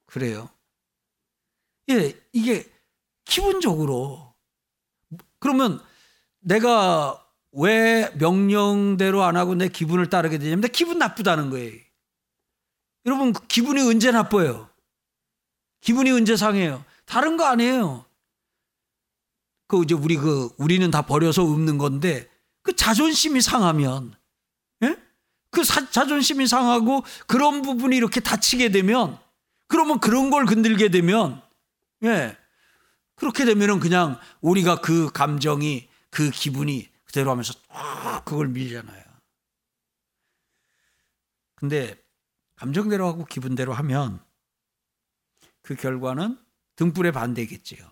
그래요. 0.06 0.50
예, 1.90 2.14
이게 2.32 2.66
기본적으로 3.26 4.34
그러면 5.40 5.82
내가 6.40 7.22
왜 7.52 8.10
명령대로 8.18 9.24
안 9.24 9.36
하고 9.36 9.56
내 9.56 9.68
기분을 9.68 10.10
따르게 10.10 10.38
되냐면 10.38 10.62
내 10.62 10.70
기분 10.70 11.00
나쁘다는 11.00 11.50
거예요. 11.50 11.74
여러분 13.06 13.34
기분이 13.34 13.82
언제 13.82 14.12
나빠요? 14.12 14.67
기분이 15.82 16.12
언제 16.12 16.36
상해요? 16.36 16.84
다른 17.06 17.38
거 17.38 17.46
아니에요. 17.46 18.06
그 19.68 19.84
이제 19.84 19.94
우리 19.94 20.16
그 20.16 20.50
우리는 20.58 20.90
다 20.92 21.02
버려서 21.02 21.44
없는 21.44 21.78
건데 21.78 22.30
그 22.64 22.76
자존심이 22.76 23.42
상하면 23.42 24.16
예? 24.84 24.98
그 25.52 25.64
사, 25.64 25.90
자존심이 25.90 26.48
상하고 26.48 27.04
그런 27.28 27.62
부분이 27.62 27.96
이렇게 27.96 28.20
다치게 28.20 28.70
되면 28.70 29.18
그러면 29.68 30.00
그런 30.00 30.30
걸 30.30 30.46
건들게 30.46 30.90
되면 30.90 31.42
예. 32.04 32.38
그렇게 33.16 33.46
되면은 33.46 33.80
그냥 33.80 34.20
우리가 34.42 34.82
그 34.82 35.12
감정이 35.12 35.90
그 36.10 36.30
기분이 36.30 36.88
그대로 37.06 37.32
하면서 37.32 37.54
그걸 38.24 38.48
밀잖아요. 38.50 39.04
근데 41.56 41.96
감정대로 42.56 43.08
하고 43.08 43.26
기분대로 43.26 43.74
하면 43.74 44.20
그 45.68 45.76
결과는 45.76 46.40
등불의 46.78 47.12
반대겠지요. 47.12 47.92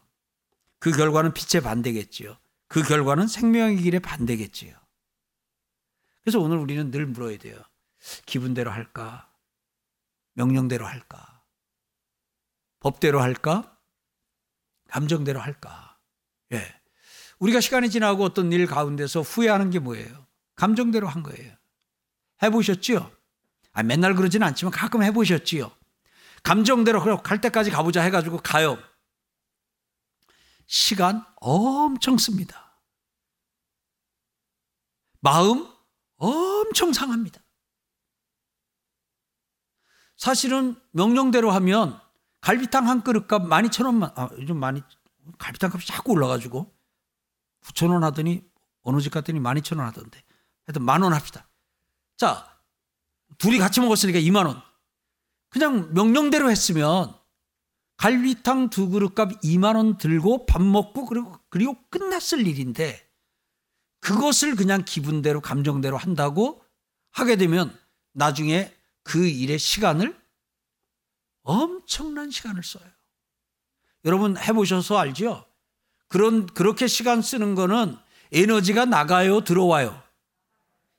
그 0.80 0.92
결과는 0.92 1.34
빛의 1.34 1.62
반대겠지요. 1.62 2.38
그 2.70 2.82
결과는 2.82 3.28
생명의 3.28 3.76
길의 3.82 4.00
반대겠지요. 4.00 4.74
그래서 6.22 6.40
오늘 6.40 6.56
우리는 6.58 6.90
늘 6.90 7.06
물어야 7.06 7.38
돼요. 7.38 7.62
기분대로 8.26 8.72
할까? 8.72 9.30
명령대로 10.36 10.86
할까? 10.86 11.44
법대로 12.80 13.22
할까? 13.22 13.78
감정대로 14.88 15.42
할까? 15.42 15.98
예. 16.54 16.64
우리가 17.40 17.60
시간이 17.60 17.90
지나고 17.90 18.24
어떤 18.24 18.54
일 18.54 18.68
가운데서 18.68 19.20
후회하는 19.20 19.70
게 19.70 19.80
뭐예요? 19.80 20.26
감정대로 20.56 21.10
한 21.10 21.24
거예요. 21.24 21.54
해보셨지요? 22.42 23.12
아, 23.74 23.84
맨날 23.84 24.16
그러진 24.16 24.44
않지만 24.44 24.72
가끔 24.72 25.04
해보셨지요? 25.04 25.76
감정대로 26.46 27.02
갈 27.24 27.42
때까지 27.42 27.72
가보자 27.72 28.04
해가지고 28.04 28.38
가요. 28.38 28.78
시간 30.68 31.26
엄청 31.38 32.18
씁니다. 32.20 32.80
마음 35.22 35.68
엄청 36.18 36.94
상합니다. 36.94 37.42
사실은 40.18 40.80
명령대로 40.92 41.50
하면 41.52 42.00
갈비탕 42.42 42.88
한 42.88 43.04
그릇 43.04 43.28
값 43.28 43.42
12,000원만, 43.44 44.14
아, 44.16 44.30
요즘 44.40 44.58
많이, 44.60 44.84
갈비탕 45.40 45.72
값이 45.74 45.88
자꾸 45.88 46.12
올라가지고 46.12 46.72
9,000원 47.64 48.02
하더니 48.02 48.48
어느 48.84 49.02
집 49.02 49.12
갔더니 49.12 49.40
12,000원 49.40 49.80
하던데. 49.80 50.24
하여튼 50.68 50.84
만 50.84 51.02
원 51.02 51.12
합시다. 51.14 51.50
자, 52.18 52.62
둘이 53.40 53.58
같이 53.58 53.82
먹었으니까 53.82 54.20
2만 54.20 54.46
원. 54.46 54.62
그냥 55.50 55.94
명령대로 55.94 56.50
했으면 56.50 57.16
갈비탕 57.98 58.70
두 58.70 58.90
그릇 58.90 59.16
값 59.16 59.42
2만 59.42 59.76
원 59.76 59.98
들고 59.98 60.46
밥 60.46 60.62
먹고 60.62 61.06
그리고 61.06 61.40
그리고 61.50 61.78
끝났을 61.90 62.46
일인데 62.46 63.02
그것을 64.02 64.56
그냥 64.56 64.84
기분대로 64.86 65.42
감정대로 65.42 65.98
한다고 65.98 66.64
하게 67.12 67.38
되면 67.38 67.76
나중에 68.12 68.74
그 69.04 69.26
일의 69.28 69.58
시간을 69.58 70.20
엄청난 71.44 72.32
시간을 72.32 72.64
써요. 72.64 72.84
여러분 74.04 74.38
해보셔서 74.38 74.98
알죠? 74.98 75.46
그런 76.08 76.46
그렇게 76.48 76.88
시간 76.88 77.22
쓰는 77.22 77.56
거는 77.56 77.98
에너지가 78.32 78.86
나가요, 78.86 79.42
들어와요. 79.42 80.02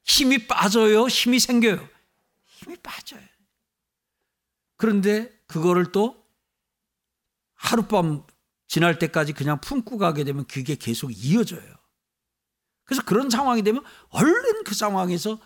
힘이 0.02 0.46
빠져요, 0.46 1.06
힘이 1.06 1.38
생겨요. 1.38 1.86
힘이 2.44 2.76
빠져요. 2.76 3.20
그런데 4.76 5.32
그거를 5.46 5.92
또 5.92 6.26
하룻밤 7.54 8.26
지날 8.68 8.98
때까지 8.98 9.32
그냥 9.32 9.60
품고 9.60 9.98
가게 9.98 10.24
되면 10.24 10.44
그게 10.46 10.74
계속 10.74 11.10
이어져요. 11.10 11.74
그래서 12.84 13.02
그런 13.04 13.30
상황이 13.30 13.62
되면 13.62 13.82
얼른 14.10 14.64
그 14.64 14.74
상황에서 14.74 15.38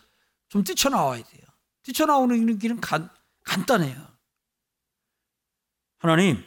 좀 0.49 0.65
뛰쳐나와야 0.65 1.23
돼요. 1.23 1.43
뛰쳐나오는 1.83 2.59
길은 2.59 2.81
간, 2.81 3.09
간단해요. 3.45 4.09
하나님, 5.99 6.43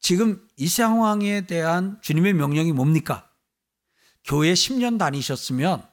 지금 0.00 0.46
이 0.56 0.68
상황에 0.68 1.46
대한 1.46 2.00
주님의 2.02 2.34
명령이 2.34 2.72
뭡니까? 2.72 3.30
교회 4.24 4.52
10년 4.52 4.98
다니셨으면 4.98 5.88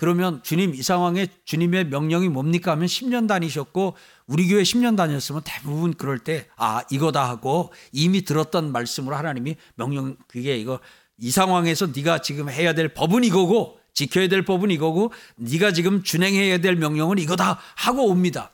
그러면 0.00 0.42
주님 0.42 0.74
이 0.74 0.82
상황에 0.82 1.26
주님의 1.44 1.88
명령이 1.88 2.30
뭡니까 2.30 2.70
하면 2.72 2.86
10년 2.86 3.28
다니셨고 3.28 3.98
우리 4.26 4.48
교회 4.48 4.62
10년 4.62 4.96
다녔으면 4.96 5.42
대부분 5.44 5.92
그럴 5.92 6.18
때 6.18 6.48
아 6.56 6.82
이거다 6.90 7.28
하고 7.28 7.70
이미 7.92 8.22
들었던 8.22 8.72
말씀으로 8.72 9.14
하나님이 9.14 9.56
명령 9.74 10.16
그게 10.26 10.56
이거 10.56 10.80
이 11.18 11.30
상황에서 11.30 11.88
네가 11.94 12.22
지금 12.22 12.48
해야 12.48 12.72
될 12.72 12.94
법은 12.94 13.24
이거고 13.24 13.78
지켜야 13.92 14.26
될 14.26 14.42
법은 14.42 14.70
이거고 14.70 15.12
네가 15.36 15.74
지금 15.74 16.02
준행해야 16.02 16.58
될 16.58 16.76
명령은 16.76 17.18
이거다 17.18 17.60
하고 17.76 18.08
옵니다. 18.08 18.52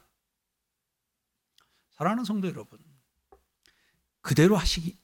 사랑하는 1.96 2.24
성도 2.24 2.48
여러분 2.48 2.80
그대로 4.20 4.56
하시기 4.56 4.96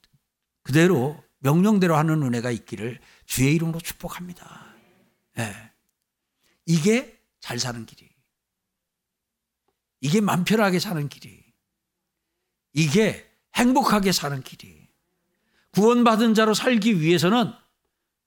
그대로 0.61 1.23
명령대로 1.39 1.95
하는 1.95 2.21
은혜가 2.21 2.51
있기를 2.51 2.99
주의 3.27 3.55
이름으로 3.55 3.79
축복합니다. 3.79 4.65
네. 5.37 5.72
이게 6.65 7.19
잘 7.39 7.59
사는 7.59 7.85
길이. 7.85 8.09
이게 10.01 10.21
맘 10.21 10.43
편하게 10.43 10.79
사는 10.79 11.07
길이. 11.09 11.43
이게 12.73 13.29
행복하게 13.55 14.11
사는 14.11 14.41
길이. 14.41 14.87
구원받은 15.71 16.33
자로 16.33 16.53
살기 16.53 17.01
위해서는 17.01 17.51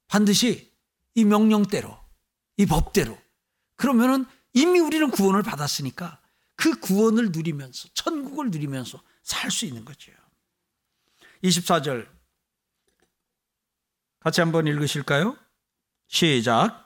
반드시 0.09 0.73
이 1.15 1.25
명령대로, 1.25 1.99
이 2.57 2.67
법대로. 2.67 3.19
그러면은 3.77 4.27
이미 4.53 4.81
우리는 4.81 5.11
구원을 5.11 5.43
받았으니까 5.43 6.21
그 6.57 6.79
구원을 6.81 7.33
누리면서, 7.33 7.89
천국을 7.95 8.51
누리면서 8.51 9.03
살 9.23 9.51
수 9.51 9.67
있는 9.67 9.85
거죠. 9.85 10.13
24절. 11.43 12.09
같이 14.21 14.41
한번 14.41 14.67
읽으실까요? 14.67 15.37
시작. 16.09 16.86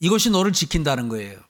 이것이 0.00 0.30
너를 0.30 0.52
지킨다는 0.52 1.08
거예요. 1.08 1.40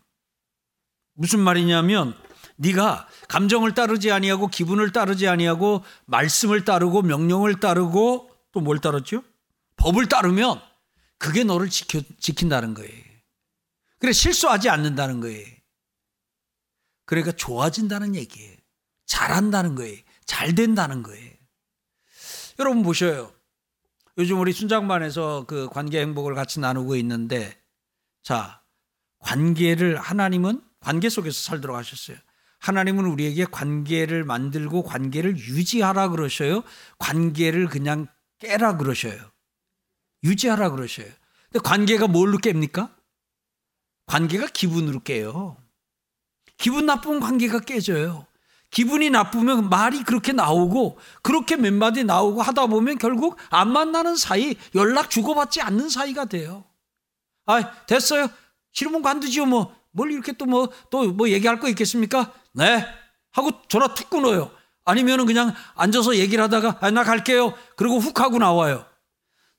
무슨 1.15 1.41
말이냐면 1.41 2.15
네가 2.57 3.09
감정을 3.29 3.75
따르지 3.75 4.11
아니하고 4.11 4.49
기분을 4.49 4.93
따르지 4.93 5.29
아니하고 5.29 5.85
말씀을 6.07 6.65
따르고 6.65 7.03
명령을 7.03 7.61
따르고 7.61 8.31
또 8.53 8.61
뭘 8.61 8.79
따르죠? 8.79 9.23
법을 9.77 10.09
따르면 10.09 10.61
그게 11.19 11.45
너를 11.45 11.69
지켜, 11.69 12.01
지킨다는 12.19 12.73
거예요. 12.73 13.05
그래 13.99 14.13
실수하지 14.13 14.71
않는다는 14.71 15.21
거예요. 15.21 15.47
그러니까 17.05 17.33
좋아진다는 17.33 18.15
얘기예요. 18.15 18.57
잘한다는 19.07 19.75
거예요. 19.75 19.99
잘 20.25 20.55
된다는 20.55 21.03
거예요. 21.03 21.31
여러분 22.59 22.83
보셔요. 22.83 23.33
요즘 24.19 24.41
우리 24.41 24.53
순장반에서 24.53 25.45
그 25.47 25.69
관계 25.69 26.01
행복을 26.01 26.35
같이 26.35 26.59
나누고 26.61 26.97
있는데 26.97 27.61
자, 28.27 28.61
관계를 29.21 29.99
하나님은 29.99 30.61
관계 30.81 31.09
속에서 31.09 31.41
살도록 31.45 31.77
하셨어요. 31.77 32.17
하나님은 32.59 33.05
우리에게 33.05 33.45
관계를 33.45 34.25
만들고 34.25 34.83
관계를 34.83 35.39
유지하라 35.39 36.09
그러셔요. 36.09 36.65
관계를 36.99 37.69
그냥 37.69 38.09
깨라 38.41 38.79
그러셔요. 38.79 39.31
유지하라 40.25 40.71
그러셔요. 40.71 41.07
근데 41.53 41.63
관계가 41.63 42.09
뭘로 42.09 42.39
깹니까? 42.39 42.93
관계가 44.07 44.49
기분으로 44.49 45.05
깨요. 45.05 45.57
기분 46.57 46.87
나쁜 46.87 47.21
관계가 47.21 47.61
깨져요. 47.61 48.27
기분이 48.73 49.09
나쁘면 49.11 49.69
말이 49.69 50.03
그렇게 50.03 50.33
나오고 50.33 50.99
그렇게 51.23 51.55
몇 51.55 51.73
마디 51.73 52.03
나오고 52.03 52.43
하다 52.43 52.67
보면 52.67 52.99
결국 52.99 53.37
안 53.51 53.71
만나는 53.71 54.17
사이 54.17 54.57
연락 54.75 55.11
주고받지 55.11 55.61
않는 55.61 55.89
사이가 55.91 56.25
돼요. 56.25 56.65
아, 57.47 57.85
됐어요. 57.87 58.29
싫으면 58.73 59.03
관두지요. 59.03 59.47
뭐, 59.47 59.75
뭘 59.93 60.13
이렇게 60.13 60.33
또 60.33 60.45
뭐, 60.47 60.69
또 60.91 61.05
뭐 61.13 61.29
얘기할 61.31 61.59
거 61.61 61.69
있겠습니까? 61.69 62.33
네. 62.53 62.85
하고 63.33 63.51
전화 63.69 63.95
툭 63.95 64.11
끊어요. 64.11 64.51
아니면은 64.85 65.27
그냥 65.27 65.55
앉아서 65.75 66.17
얘기를 66.17 66.43
하다가, 66.45 66.79
아, 66.81 66.91
나 66.91 67.03
갈게요. 67.03 67.55
그리고 67.77 67.99
훅 67.99 68.21
하고 68.21 68.39
나와요. 68.39 68.85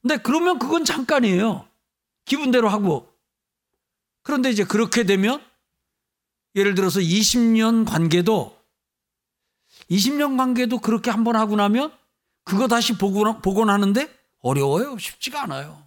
근데 0.02 0.18
그러면 0.18 0.60
그건 0.60 0.86
잠깐이에요. 0.86 1.68
기분대로 2.26 2.70
하고. 2.70 3.12
그런데 4.24 4.50
이제 4.50 4.64
그렇게 4.64 5.04
되면 5.04 5.42
예를 6.56 6.76
들어서 6.76 7.00
20년 7.00 7.86
관계도 7.88 8.58
20년 9.92 10.38
관계도 10.38 10.80
그렇게 10.80 11.12
한번 11.12 11.36
하고 11.36 11.56
나면 11.56 11.92
그거 12.44 12.68
다시 12.68 12.98
복원, 12.98 13.42
복원하는데 13.42 14.10
어려워요. 14.40 14.98
쉽지가 14.98 15.44
않아요. 15.44 15.87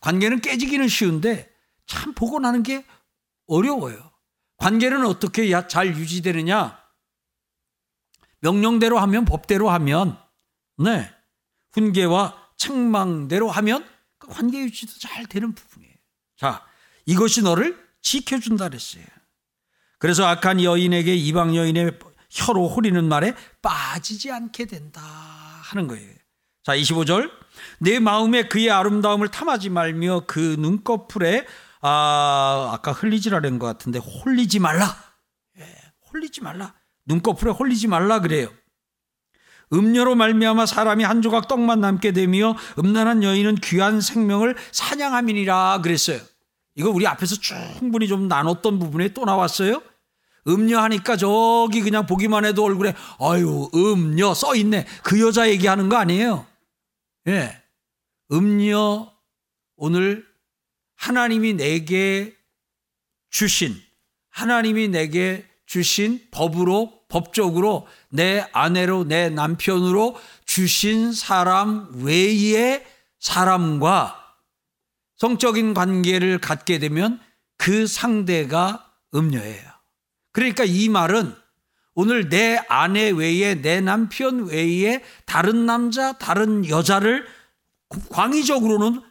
관계는 0.00 0.40
깨지기는 0.40 0.88
쉬운데 0.88 1.52
참 1.86 2.14
복원하는 2.14 2.62
게 2.62 2.84
어려워요. 3.46 4.12
관계는 4.58 5.06
어떻게 5.06 5.50
잘 5.68 5.96
유지되느냐? 5.96 6.78
명령대로 8.40 8.98
하면 8.98 9.24
법대로 9.24 9.70
하면 9.70 10.18
네 10.76 11.10
훈계와 11.72 12.50
책망대로 12.56 13.50
하면 13.50 13.88
그 14.18 14.28
관계 14.28 14.60
유지도 14.60 14.92
잘 14.98 15.26
되는 15.26 15.54
부분이에요. 15.54 15.94
자 16.36 16.64
이것이 17.06 17.42
너를 17.42 17.78
지켜준다 18.02 18.68
그랬어요. 18.68 19.04
그래서 19.98 20.24
악한 20.26 20.62
여인에게 20.62 21.14
이방 21.14 21.56
여인의 21.56 21.98
혀로 22.30 22.68
호리는 22.68 23.08
말에 23.08 23.34
빠지지 23.62 24.30
않게 24.30 24.66
된다 24.66 25.00
하는 25.00 25.86
거예요. 25.88 26.14
자 26.62 26.76
25절 26.76 27.30
내 27.78 27.98
마음에 27.98 28.48
그의 28.48 28.70
아름다움을 28.70 29.28
탐하지 29.28 29.70
말며 29.70 30.22
그 30.26 30.56
눈꺼풀에 30.58 31.46
아 31.80 32.70
아까 32.72 32.92
흘리지라는 32.92 33.58
것 33.58 33.66
같은데 33.66 33.98
홀리지 33.98 34.58
말라. 34.58 34.96
예, 35.58 35.64
홀리지 36.12 36.42
말라. 36.42 36.74
눈꺼풀에 37.06 37.52
홀리지 37.52 37.86
말라 37.86 38.20
그래요. 38.20 38.48
음녀로 39.72 40.14
말미암아 40.14 40.66
사람이 40.66 41.04
한 41.04 41.20
조각 41.22 41.48
떡만 41.48 41.80
남게 41.80 42.12
되며 42.12 42.56
음란한 42.78 43.22
여인은 43.22 43.56
귀한 43.56 44.00
생명을 44.00 44.56
사냥함이니라 44.72 45.80
그랬어요. 45.82 46.20
이거 46.74 46.90
우리 46.90 47.06
앞에서 47.06 47.36
충분히 47.36 48.08
좀 48.08 48.28
나눴던 48.28 48.78
부분에 48.78 49.08
또 49.08 49.24
나왔어요. 49.24 49.82
음녀하니까 50.46 51.16
저기 51.16 51.82
그냥 51.82 52.06
보기만 52.06 52.44
해도 52.44 52.64
얼굴에 52.64 52.94
아유 53.20 53.68
음녀 53.74 54.32
써 54.32 54.54
있네. 54.54 54.86
그 55.02 55.20
여자 55.20 55.48
얘기하는 55.48 55.88
거 55.88 55.96
아니에요. 55.96 56.46
예. 57.28 57.62
음녀 58.32 59.12
오늘 59.76 60.26
하나님이 60.96 61.54
내게 61.54 62.36
주신 63.30 63.80
하나님이 64.30 64.88
내게 64.88 65.46
주신 65.66 66.26
법으로 66.30 67.02
법적으로 67.08 67.86
내 68.08 68.46
아내로 68.52 69.04
내 69.04 69.28
남편으로 69.28 70.18
주신 70.46 71.12
사람 71.12 71.90
외의 72.02 72.84
사람과 73.18 74.36
성적인 75.16 75.74
관계를 75.74 76.38
갖게 76.38 76.78
되면 76.78 77.20
그 77.56 77.86
상대가 77.86 78.90
음녀예요. 79.14 79.70
그러니까 80.32 80.64
이 80.64 80.88
말은 80.88 81.34
오늘 82.00 82.28
내 82.28 82.62
아내 82.68 83.10
외에 83.10 83.56
내 83.60 83.80
남편 83.80 84.46
외에 84.46 85.02
다른 85.24 85.66
남자, 85.66 86.12
다른 86.12 86.68
여자를 86.68 87.26
광의적으로는 88.10 89.02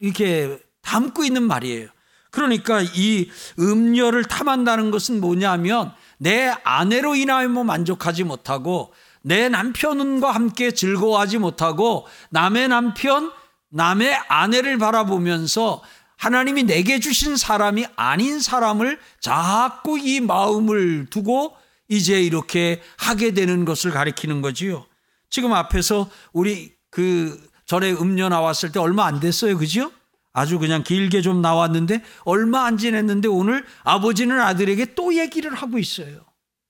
이렇게 0.00 0.58
담고 0.82 1.22
있는 1.22 1.44
말이에요. 1.44 1.86
그러니까 2.32 2.82
이 2.82 3.30
음녀를 3.60 4.24
탐한다는 4.24 4.90
것은 4.90 5.20
뭐냐면 5.20 5.92
내 6.18 6.52
아내로 6.64 7.14
인하여 7.14 7.50
만족하지 7.50 8.24
못하고 8.24 8.92
내 9.22 9.48
남편과 9.48 10.32
함께 10.32 10.72
즐거워하지 10.72 11.38
못하고 11.38 12.08
남의 12.30 12.66
남편, 12.66 13.30
남의 13.68 14.12
아내를 14.26 14.76
바라보면서 14.78 15.84
하나님이 16.16 16.64
내게 16.64 16.98
주신 16.98 17.36
사람이 17.36 17.86
아닌 17.94 18.40
사람을 18.40 18.98
자꾸 19.20 20.00
이 20.00 20.18
마음을 20.20 21.06
두고 21.10 21.54
이제 21.88 22.22
이렇게 22.22 22.82
하게 22.96 23.32
되는 23.32 23.64
것을 23.64 23.90
가리키는 23.90 24.42
거지요. 24.42 24.86
지금 25.30 25.52
앞에서 25.52 26.10
우리 26.32 26.76
그 26.90 27.48
전에 27.66 27.92
음녀 27.92 28.28
나왔을 28.28 28.72
때 28.72 28.78
얼마 28.78 29.06
안 29.06 29.20
됐어요. 29.20 29.58
그죠? 29.58 29.90
아주 30.32 30.58
그냥 30.58 30.84
길게 30.84 31.20
좀 31.22 31.42
나왔는데 31.42 32.02
얼마 32.24 32.64
안 32.64 32.78
지냈는데 32.78 33.28
오늘 33.28 33.66
아버지는 33.82 34.40
아들에게 34.40 34.94
또 34.94 35.16
얘기를 35.16 35.52
하고 35.54 35.78
있어요. 35.78 36.24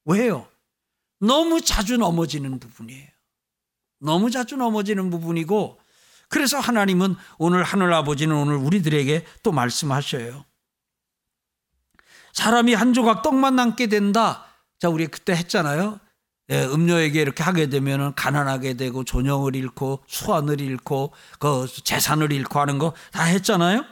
왜요? 0.05 0.49
너무 1.21 1.61
자주 1.61 1.99
넘어지는 1.99 2.61
부분이에요. 2.61 3.09
너무 4.01 4.31
자주 4.31 4.57
넘어지는 4.57 5.11
부분이고 5.11 5.79
그래서 6.29 6.59
하나님은 6.59 7.17
오늘 7.39 7.63
하늘 7.63 7.93
아버지는 7.93 8.37
오늘 8.37 8.57
우리들에게 8.57 9.25
또 9.43 9.53
말씀하셔요. 9.53 10.45
사람이 12.33 12.75
한 12.75 12.93
조각 12.93 13.23
떡만 13.23 13.57
남게 13.57 13.89
된다. 13.89 14.48
자, 14.81 14.88
우리 14.88 15.07
그때 15.07 15.33
했잖아요. 15.35 15.99
예, 16.51 16.64
음료에게 16.64 17.21
이렇게 17.21 17.43
하게 17.43 17.69
되면 17.69 18.14
가난하게 18.14 18.75
되고 18.75 19.05
존영을 19.05 19.55
잃고 19.55 20.03
수완을 20.07 20.61
잃고 20.61 21.12
그 21.38 21.67
재산을 21.85 22.33
잃고 22.33 22.59
하는 22.59 22.79
거 22.79 22.95
다 23.12 23.25
했잖아요. 23.25 23.85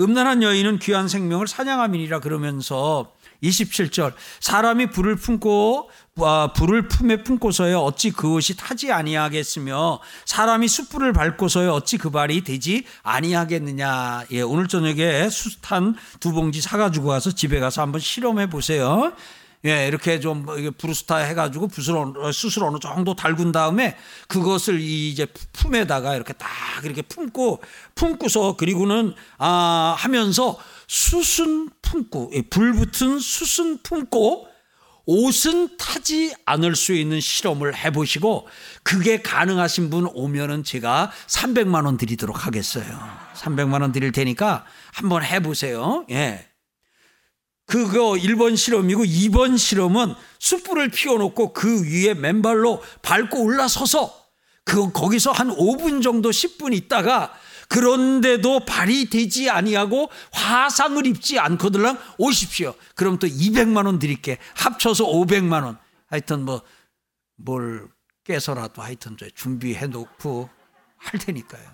음란한 0.00 0.42
여인은 0.42 0.78
귀한 0.80 1.08
생명을 1.08 1.46
사냥함이니라 1.46 2.20
그러면서 2.20 3.12
27절 3.42 4.14
사람이 4.40 4.90
불을 4.90 5.16
품고 5.16 5.90
아, 6.22 6.52
불을 6.54 6.88
품에 6.88 7.22
품고서야 7.22 7.76
어찌 7.78 8.10
그것이 8.10 8.56
타지 8.56 8.90
아니하겠으며 8.92 10.00
사람이 10.24 10.66
숯불을 10.68 11.12
밟고서야 11.12 11.70
어찌 11.70 11.98
그 11.98 12.10
발이 12.10 12.42
되지 12.42 12.84
아니하겠느냐. 13.02 14.24
예, 14.32 14.40
오늘 14.42 14.66
저녁에 14.66 15.28
숯한 15.28 15.94
두 16.20 16.32
봉지 16.32 16.60
사가지고 16.60 17.08
가서 17.08 17.30
집에 17.32 17.60
가서 17.60 17.82
한번 17.82 18.00
실험해 18.00 18.48
보세요. 18.48 19.12
예, 19.64 19.88
이렇게 19.88 20.20
좀 20.20 20.46
브루스타 20.78 21.16
해가지고 21.16 21.68
붓을 21.68 22.32
수술 22.32 22.64
어느 22.64 22.78
정도 22.78 23.16
달군 23.16 23.52
다음에 23.52 23.96
그것을 24.28 24.80
이제 24.80 25.26
품에다가 25.52 26.14
이렇게 26.14 26.32
딱 26.34 26.48
이렇게 26.84 27.02
품고 27.02 27.62
품고서 27.94 28.56
그리고는 28.56 29.14
아 29.38 29.94
하면서 29.98 30.58
수순 30.86 31.70
품고 31.82 32.32
불 32.50 32.74
붙은 32.74 33.18
수순 33.18 33.78
품고 33.82 34.48
옷은 35.06 35.76
타지 35.78 36.34
않을 36.44 36.74
수 36.74 36.92
있는 36.92 37.20
실험을 37.20 37.76
해보시고 37.76 38.48
그게 38.82 39.22
가능하신 39.22 39.88
분 39.88 40.08
오면은 40.12 40.64
제가 40.64 41.12
300만 41.28 41.86
원 41.86 41.96
드리도록 41.96 42.44
하겠어요. 42.46 42.84
300만 43.34 43.82
원 43.82 43.92
드릴 43.92 44.10
테니까 44.10 44.64
한번 44.92 45.24
해보세요. 45.24 46.04
예. 46.10 46.45
그거 47.66 48.12
1번 48.12 48.56
실험이고 48.56 49.04
2번 49.04 49.58
실험은 49.58 50.14
숯불을 50.38 50.90
피워놓고 50.90 51.52
그 51.52 51.84
위에 51.84 52.14
맨발로 52.14 52.82
밟고 53.02 53.42
올라서서 53.42 54.26
그 54.64 54.92
거기서 54.92 55.32
한 55.32 55.48
5분 55.48 56.02
정도 56.02 56.30
10분 56.30 56.74
있다가 56.74 57.32
그런데도 57.68 58.60
발이 58.60 59.10
되지 59.10 59.50
아니하고 59.50 60.08
화상을 60.32 61.04
입지 61.06 61.38
않거들랑 61.38 61.98
오십시오. 62.18 62.74
그럼 62.94 63.18
또 63.18 63.26
200만 63.26 63.86
원 63.86 63.98
드릴게. 63.98 64.38
합쳐서 64.54 65.04
500만 65.06 65.64
원. 65.64 65.78
하여튼 66.08 66.44
뭐 66.44 66.62
뭘 67.36 67.88
깨서라도 68.24 68.82
하여튼 68.82 69.16
준비해 69.34 69.86
놓고 69.86 70.50
할 70.96 71.20
테니까요. 71.20 71.70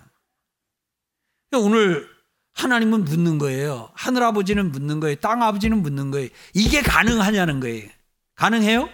오늘 1.55 2.09
하나님은 2.53 3.03
묻는 3.05 3.37
거예요. 3.39 3.91
하늘 3.93 4.23
아버지는 4.23 4.71
묻는 4.71 4.99
거예요. 4.99 5.15
땅 5.17 5.41
아버지는 5.41 5.81
묻는 5.81 6.11
거예요. 6.11 6.29
이게 6.53 6.81
가능하냐는 6.81 7.59
거예요. 7.59 7.89
가능해요? 8.35 8.89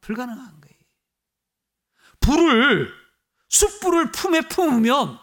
불가능한 0.00 0.60
거예요. 0.60 0.76
불을 2.20 2.92
숯불을 3.48 4.12
품에 4.12 4.42
품으면 4.42 5.18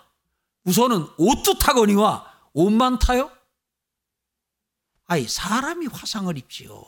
우선은 0.65 1.05
옷도 1.17 1.57
타거니와 1.57 2.31
옷만 2.53 2.99
타요? 2.99 3.31
아이 5.05 5.27
사람이 5.27 5.87
화상을 5.87 6.35
입지요. 6.37 6.83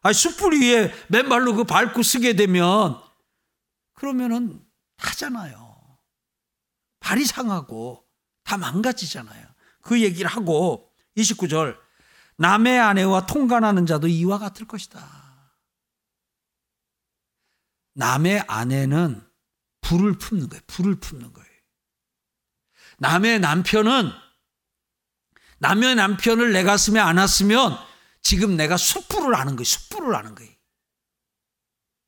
아이 0.00 0.14
숯불 0.14 0.60
위에 0.60 0.92
맨발로 1.08 1.54
그 1.54 1.64
밟고 1.64 2.02
쓰게 2.02 2.34
되면 2.34 3.00
그러면은 3.94 4.64
타잖아요. 4.96 5.74
발이 7.00 7.24
상하고 7.24 8.03
다 8.44 8.56
망가지잖아요. 8.56 9.46
그 9.80 10.00
얘기를 10.00 10.30
하고 10.30 10.92
29절 11.16 11.78
남의 12.36 12.78
아내와 12.78 13.26
통관하는 13.26 13.86
자도 13.86 14.08
이와 14.08 14.38
같을 14.38 14.66
것이다. 14.66 15.24
남의 17.94 18.44
아내는 18.46 19.26
불을 19.80 20.18
품는 20.18 20.48
거예요. 20.48 20.62
불을 20.66 20.96
품는 20.96 21.32
거예요. 21.32 21.50
남의 22.98 23.40
남편은 23.40 24.10
남의 25.58 25.94
남편을 25.94 26.52
내 26.52 26.62
가슴에 26.62 26.98
안았으면 27.00 27.76
지금 28.20 28.56
내가 28.56 28.76
숯불을 28.76 29.34
아는 29.34 29.56
거예요. 29.56 29.64
숯불을 29.64 30.14
아는 30.14 30.34
거예요. 30.34 30.52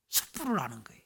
숯불을 0.08 0.58
아는 0.58 0.82
거예요. 0.82 1.02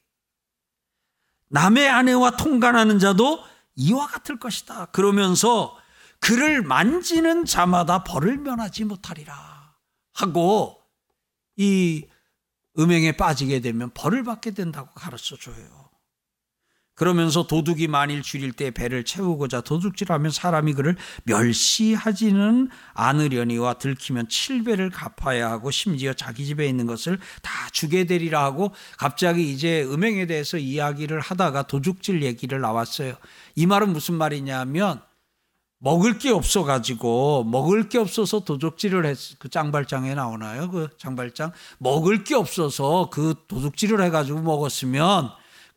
남의 1.49 1.89
아내와 1.89 2.37
통관하는 2.37 2.99
자도 2.99 3.45
이와 3.81 4.07
같을 4.07 4.39
것이다. 4.39 4.87
그러면서 4.87 5.77
그를 6.21 6.63
만지는 6.63 7.47
자마다 7.47 8.05
벌을 8.05 8.37
면하지 8.39 8.85
못하리라. 8.85 9.75
하고 10.13 10.81
이 11.57 12.07
음행에 12.79 13.13
빠지게 13.17 13.61
되면 13.61 13.91
벌을 13.95 14.23
받게 14.23 14.53
된다고 14.53 14.93
가르쳐 14.95 15.37
줘요. 15.37 15.90
그러면서 16.95 17.47
도둑이 17.47 17.87
만일 17.87 18.21
줄일 18.21 18.53
때 18.53 18.71
배를 18.71 19.05
채우고자 19.05 19.63
도둑질하면 19.63 20.31
사람이 20.31 20.75
그를 20.75 20.97
멸시하지는 21.25 22.69
않으려니와 22.93 23.75
들키면 23.75 24.29
칠배를 24.29 24.91
갚아야 24.91 25.51
하고 25.51 25.71
심지어 25.71 26.13
자기 26.13 26.45
집에 26.45 26.67
있는 26.67 26.87
것을 26.87 27.19
다 27.43 27.53
주게 27.73 28.05
되리라 28.05 28.45
하고 28.45 28.73
갑자기 28.99 29.51
이제 29.51 29.83
음행에 29.85 30.27
대해서 30.27 30.59
이야기를 30.59 31.21
하다가 31.21 31.63
도둑질 31.63 32.23
얘기를 32.23 32.61
나왔어요. 32.61 33.15
이 33.55 33.65
말은 33.65 33.95
무슨 33.95 34.15
말이냐면 34.17 35.01
먹을 35.79 36.19
게 36.19 36.31
없어 36.31 36.65
가지고 36.65 37.45
먹을 37.45 37.89
게 37.89 37.97
없어서 37.97 38.41
도둑질을 38.41 39.07
했. 39.07 39.17
그 39.39 39.49
장발장에 39.49 40.15
나오나요? 40.15 40.71
그 40.71 40.89
장발장 40.99 41.53
먹을 41.79 42.25
게 42.25 42.35
없어서 42.35 43.09
그 43.11 43.35
도둑질을 43.49 44.03
해 44.03 44.11
가지고 44.11 44.43
먹었으면 44.43 45.31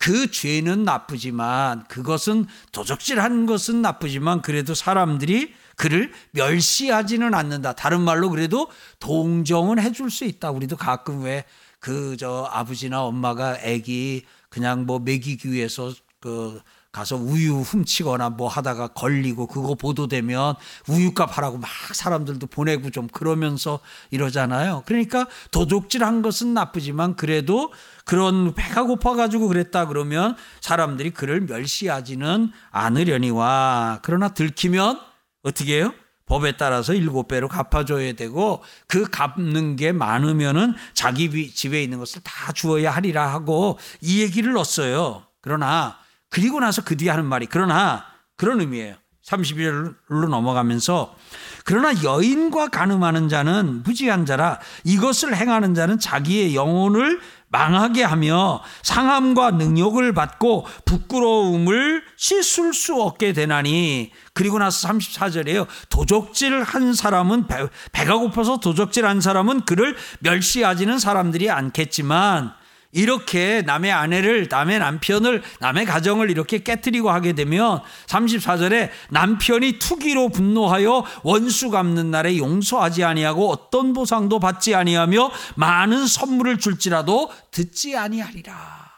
그 0.04 0.30
죄는 0.30 0.84
나쁘지만 0.84 1.86
그것은 1.88 2.46
도적질한 2.74 3.46
것은 3.46 3.82
나쁘지만 3.82 4.42
그래도 4.42 4.74
사람들이 4.74 5.54
그를 5.78 6.12
멸시하지는 6.32 7.34
않는다. 7.34 7.74
다른 7.74 8.02
말로 8.02 8.30
그래도 8.30 8.68
동정은 9.00 9.80
해줄 9.80 10.12
수 10.12 10.26
있다. 10.26 10.52
우리도 10.52 10.76
가끔 10.78 11.24
왜 11.24 11.46
그 11.84 12.16
저 12.18 12.48
아버지나 12.50 13.04
엄마가 13.04 13.60
애기 13.62 14.24
그냥 14.48 14.86
뭐 14.86 15.00
먹이기 15.00 15.52
위해서 15.52 15.94
그 16.22 16.62
가서 16.94 17.16
우유 17.16 17.62
훔치거나 17.62 18.30
뭐 18.30 18.48
하다가 18.48 18.90
걸리고 18.90 19.48
그거 19.48 19.74
보도되면 19.74 20.56
우유값 20.88 21.38
하라고 21.38 21.58
막 21.58 21.70
사람들도 21.92 22.46
보내고 22.48 22.92
좀 22.92 23.08
그러면서 23.08 23.80
이러잖아요. 24.12 24.84
그러니까 24.86 25.26
도둑질 25.50 26.04
한 26.04 26.22
것은 26.22 26.54
나쁘지만 26.54 27.16
그래도 27.16 27.74
그런 28.06 28.54
배가 28.54 28.84
고파가지고 28.84 29.48
그랬다 29.48 29.88
그러면 29.88 30.36
사람들이 30.62 31.10
그를 31.10 31.42
멸시하지는 31.42 32.52
않으려니와 32.70 34.02
그러나 34.04 34.30
들키면 34.30 35.00
어떻게 35.42 35.78
해요? 35.78 35.94
법에 36.28 36.58
따라서 36.58 36.94
일곱 36.94 37.28
배로 37.28 37.48
갚아줘야 37.48 38.14
되고 38.14 38.64
그 38.88 39.10
갚는 39.10 39.78
게 39.78 39.92
많으면은 39.92 40.76
자기 40.94 41.52
집에 41.52 41.82
있는 41.82 41.98
것을 41.98 42.22
다 42.22 42.52
주어야 42.54 42.92
하리라 42.92 43.34
하고 43.34 43.80
이 44.00 44.22
얘기를 44.22 44.54
넣었어요. 44.54 45.24
그러나 45.42 46.03
그리고 46.34 46.60
나서 46.60 46.84
그 46.84 46.98
뒤에 46.98 47.12
하는 47.12 47.26
말이 47.26 47.46
그러나 47.46 48.06
그런 48.38 48.60
의미예요. 48.60 48.96
31절로 49.24 50.28
넘어가면서 50.28 51.16
그러나 51.64 51.94
여인과 52.04 52.70
가늠하는 52.70 53.30
자는 53.30 53.84
무지한 53.84 54.26
자라 54.26 54.60
이것을 54.84 55.36
행하는 55.36 55.76
자는 55.76 56.00
자기의 56.00 56.56
영혼을 56.56 57.22
망하게 57.50 58.04
하며 58.04 58.64
상함과 58.82 59.52
능욕을 59.52 60.14
받고 60.14 60.66
부끄러움을 60.86 62.04
씻을 62.18 62.74
수 62.74 63.00
없게 63.00 63.32
되나니 63.32 64.12
그리고 64.34 64.58
나서 64.58 64.88
34절에요. 64.88 65.68
도적질 65.90 66.64
한 66.64 66.96
사람은 66.96 67.46
배, 67.46 68.06
가 68.06 68.18
고파서 68.18 68.60
도적질 68.60 69.06
한 69.06 69.22
사람은 69.22 69.66
그를 69.66 69.96
멸시하지는 70.22 70.98
사람들이 70.98 71.52
않겠지만 71.52 72.56
이렇게 72.94 73.64
남의 73.64 73.92
아내를, 73.92 74.48
남의 74.50 74.80
남편을, 74.80 75.42
남의 75.60 75.86
가정을 75.86 76.30
이렇게 76.30 76.60
깨뜨리고 76.60 77.10
하게 77.10 77.34
되면 77.34 77.82
34절에 78.06 78.92
남편이 79.10 79.80
투기로 79.80 80.30
분노하여 80.30 81.04
원수 81.24 81.72
갚는 81.72 82.12
날에 82.12 82.38
용서하지 82.38 83.04
아니하고 83.04 83.50
어떤 83.50 83.94
보상도 83.94 84.40
받지 84.40 84.76
아니하며 84.76 85.32
많은 85.56 86.06
선물을 86.06 86.60
줄지라도 86.60 87.32
듣지 87.50 87.98
아니하리라. 87.98 88.92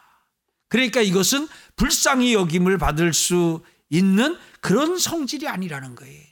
그러니까 0.68 1.00
이것은 1.00 1.48
불쌍히 1.76 2.34
여김을 2.34 2.76
받을 2.76 3.14
수 3.14 3.62
있는 3.88 4.36
그런 4.60 4.98
성질이 4.98 5.48
아니라는 5.48 5.94
거예요. 5.94 6.22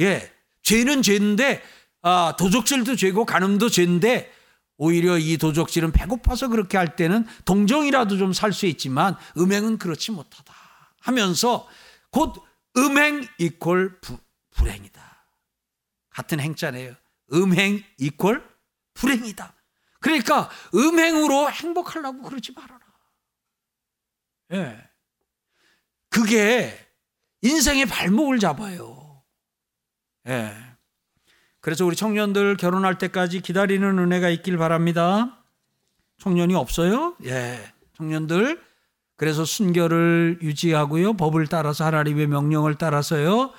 예. 0.00 0.30
죄는 0.62 1.02
죄인데, 1.02 1.62
아, 2.02 2.34
도적질도 2.38 2.96
죄고 2.96 3.24
간음도 3.24 3.68
죄인데, 3.68 4.30
오히려 4.82 5.16
이 5.16 5.38
도적질은 5.38 5.92
배고파서 5.92 6.48
그렇게 6.48 6.76
할 6.76 6.96
때는 6.96 7.24
동정이라도 7.44 8.18
좀 8.18 8.32
살 8.32 8.52
수 8.52 8.66
있지만 8.66 9.16
음행은 9.36 9.78
그렇지 9.78 10.10
못하다 10.10 10.52
하면서 11.00 11.68
곧 12.10 12.34
음행 12.76 13.24
이퀄 13.38 14.00
부, 14.00 14.18
불행이다. 14.50 15.26
같은 16.10 16.40
행자네요. 16.40 16.96
음행 17.32 17.84
이퀄 17.98 18.40
불행이다. 18.94 19.54
그러니까 20.00 20.50
음행으로 20.74 21.52
행복하려고 21.52 22.22
그러지 22.22 22.52
말아라. 22.52 22.80
예. 24.54 24.90
그게 26.10 26.76
인생의 27.42 27.86
발목을 27.86 28.40
잡아요. 28.40 29.22
예. 30.26 30.71
그래서 31.62 31.86
우리 31.86 31.94
청년들 31.96 32.56
결혼할 32.56 32.98
때까지 32.98 33.40
기다리는 33.40 33.98
은혜가 33.98 34.28
있길 34.28 34.58
바랍니다. 34.58 35.38
청년이 36.18 36.54
없어요? 36.56 37.14
예. 37.24 37.58
청년들. 37.96 38.60
그래서 39.16 39.44
순결을 39.44 40.40
유지하고요. 40.42 41.14
법을 41.14 41.46
따라서 41.46 41.84
하나님의 41.84 42.26
명령을 42.26 42.74
따라서요. 42.74 43.52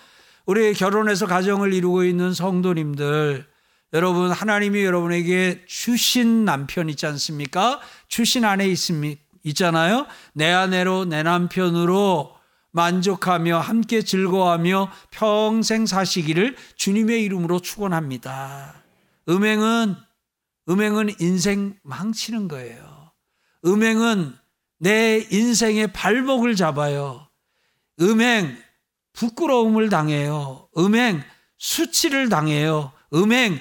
우리 0.45 0.73
결혼해서 0.73 1.25
가정을 1.25 1.73
이루고 1.73 2.03
있는 2.03 2.33
성도님들, 2.33 3.45
여러분, 3.93 4.31
하나님이 4.31 4.83
여러분에게 4.83 5.63
주신 5.65 6.43
남편 6.43 6.89
있지 6.89 7.05
않습니까? 7.05 7.79
주신 8.09 8.43
아내 8.43 8.67
있습니, 8.67 9.17
있잖아요? 9.43 10.07
내 10.33 10.51
아내로, 10.51 11.05
내 11.05 11.23
남편으로 11.23 12.32
만족하며 12.73 13.59
함께 13.59 14.01
즐거워하며 14.01 14.91
평생 15.11 15.85
사시기를 15.85 16.57
주님의 16.75 17.23
이름으로 17.23 17.59
축원합니다. 17.59 18.83
음행은 19.29 19.95
음행은 20.67 21.15
인생 21.19 21.77
망치는 21.83 22.47
거예요. 22.47 23.11
음행은 23.65 24.33
내 24.79 25.25
인생의 25.31 25.93
발목을 25.93 26.55
잡아요. 26.55 27.29
음행 28.01 28.57
부끄러움을 29.13 29.89
당해요. 29.89 30.67
음행 30.77 31.21
수치를 31.57 32.29
당해요. 32.29 32.91
음행 33.13 33.59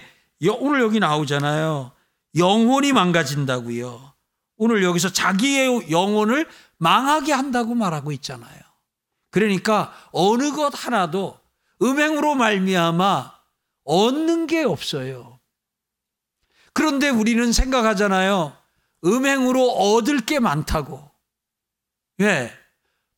오늘 0.59 0.81
여기 0.81 0.98
나오잖아요. 0.98 1.92
영혼이 2.37 2.92
망가진다고요. 2.92 4.14
오늘 4.57 4.83
여기서 4.83 5.12
자기의 5.12 5.90
영혼을 5.90 6.48
망하게 6.79 7.33
한다고 7.33 7.75
말하고 7.75 8.11
있잖아요. 8.12 8.62
그러니까 9.33 9.92
어느 10.12 10.53
것 10.53 10.73
하나도 10.75 11.40
음행으로 11.81 12.37
말미암아 12.37 13.33
얻는 13.85 14.47
게 14.47 14.62
없어요. 14.62 15.40
그런데 16.75 17.09
우리는 17.09 17.53
생각하잖아요. 17.53 18.57
음행으로 19.05 19.68
얻을 19.71 20.21
게 20.21 20.38
많다고. 20.38 21.11
예. 22.21 22.53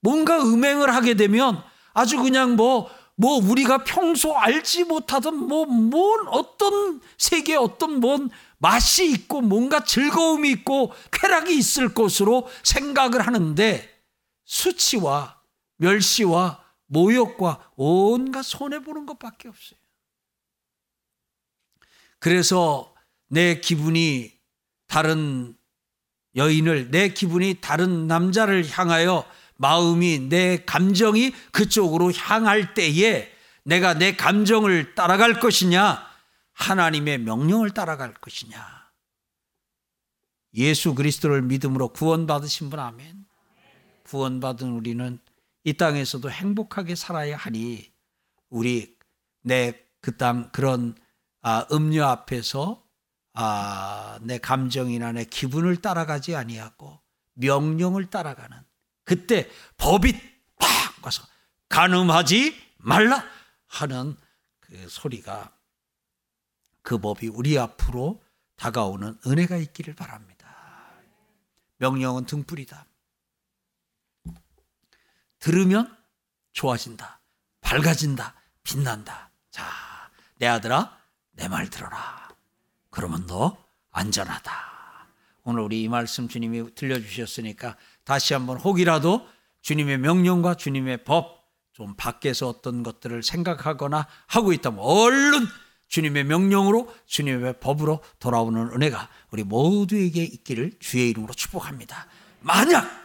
뭔가 0.01 0.41
음행을 0.41 0.95
하게 0.95 1.15
되면 1.15 1.63
아주 1.93 2.23
그냥 2.23 2.57
뭐, 2.57 2.89
뭐 3.17 3.37
우리가 3.37 3.85
평소 3.85 4.37
알지 4.37 4.85
못하던 4.85 5.37
뭐, 5.37 5.67
뭔 5.67 6.29
어떤 6.29 7.01
세계 7.19 7.57
어떤 7.57 8.01
뭔 8.01 8.31
맛이 8.59 9.11
있고 9.11 9.41
뭔가 9.41 9.85
즐거움이 9.85 10.49
있고 10.51 10.93
쾌락이 11.11 11.57
있을 11.57 11.93
것으로 11.93 12.49
생각을 12.63 13.27
하는데 13.27 13.91
수치와 14.45 15.44
멸시와 15.77 16.63
모욕과 16.87 17.73
온갖 17.77 18.43
손해보는 18.43 19.07
것밖에 19.07 19.49
없어요. 19.49 19.79
그래서 22.19 22.95
내 23.29 23.61
기분이 23.61 24.33
다른 24.87 25.57
여인을, 26.37 26.91
내 26.91 27.09
기분이 27.09 27.61
다른 27.61 28.07
남자를 28.07 28.69
향하여 28.69 29.25
마음이, 29.57 30.21
내 30.29 30.65
감정이 30.65 31.33
그쪽으로 31.53 32.13
향할 32.13 32.75
때에 32.75 33.31
내가 33.63 33.95
내 33.95 34.15
감정을 34.17 34.95
따라갈 34.95 35.41
것이냐, 35.41 36.05
하나님의 36.53 37.19
명령을 37.19 37.71
따라갈 37.71 38.15
것이냐. 38.15 38.85
예수 40.55 40.95
그리스도를 40.95 41.43
믿음으로 41.43 41.89
구원받으신 41.89 42.71
분 42.71 42.79
아멘. 42.79 43.27
구원받은 44.05 44.71
우리는 44.71 45.19
이 45.65 45.73
땅에서도 45.75 46.31
행복하게 46.31 46.95
살아야 46.95 47.37
하니 47.37 47.93
우리 48.51 48.97
내 49.43 49.85
그 50.05 50.19
땅 50.19 50.51
그런 50.53 50.95
아, 51.41 51.67
음료 51.73 52.05
앞에서 52.05 52.85
아, 53.33 54.19
내 54.23 54.37
감정이나 54.37 55.13
내 55.13 55.25
기분을 55.25 55.79
따라가지 55.79 56.37
아니하고 56.37 57.01
명령을 57.33 58.11
따라가는 58.11 58.59
그때 59.05 59.49
법이 59.79 60.13
팍 60.59 61.05
와서 61.05 61.27
간음하지 61.71 62.55
말라 62.77 63.25
하는 63.67 64.15
그 64.61 64.89
소리가 64.91 65.57
그 66.83 66.99
법이 66.99 67.29
우리 67.29 67.59
앞으로 67.59 68.23
다가오는 68.57 69.19
은혜가 69.27 69.57
있기를 69.57 69.95
바랍니다. 69.95 70.55
명령은 71.79 72.27
등불이다. 72.27 72.87
들으면 75.45 75.95
좋아진다. 76.55 77.21
밝아진다. 77.61 78.33
빛난다. 78.63 79.31
자, 79.51 79.63
내 80.39 80.47
아들아, 80.47 80.97
내 81.33 81.49
말 81.49 81.69
들어라. 81.69 82.31
그러면 82.89 83.27
너 83.27 83.55
안전하다. 83.91 84.51
오늘 85.43 85.61
우리 85.61 85.83
이 85.83 85.89
말씀 85.89 86.29
주님이 86.29 86.75
들려주셨으니까 86.75 87.77
다시 88.05 88.33
한번 88.33 88.57
혹이라도 88.57 89.29
주님의 89.61 89.99
명령과 89.99 90.55
주님의 90.55 91.05
법, 91.05 91.45
좀 91.75 91.95
밖에서 91.95 92.49
어떤 92.49 92.83
것들을 92.83 93.23
생각하거나 93.23 94.07
하고 94.27 94.55
있다면 94.55 94.79
얼른 94.81 95.47
주님의 95.89 96.25
명령으로 96.25 96.91
주님의 97.05 97.61
법으로 97.61 98.03
돌아오는 98.19 98.71
은혜가 98.73 99.11
우리 99.31 99.43
모두에게 99.45 100.23
있기를 100.25 100.73
주의 100.81 101.11
이름으로 101.11 101.35
축복합니다. 101.35 102.07
만약 102.41 103.04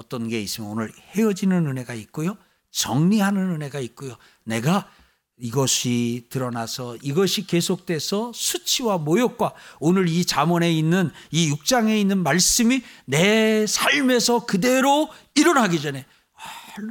어떤 0.00 0.28
게 0.28 0.40
있으면 0.40 0.70
오늘 0.70 0.92
헤어지는 1.14 1.66
은혜가 1.66 1.92
있고요. 1.94 2.36
정리하는 2.70 3.50
은혜가 3.54 3.80
있고요. 3.80 4.16
내가 4.44 4.90
이것이 5.36 6.26
드러나서 6.30 6.96
이것이 7.02 7.46
계속돼서 7.46 8.32
수치와 8.34 8.98
모욕과 8.98 9.52
오늘 9.78 10.08
이 10.08 10.24
잠언에 10.24 10.72
있는 10.72 11.10
이 11.30 11.50
6장에 11.50 11.98
있는 11.98 12.22
말씀이 12.22 12.82
내 13.06 13.66
삶에서 13.66 14.46
그대로 14.46 15.08
일어나기 15.34 15.80
전에 15.80 16.06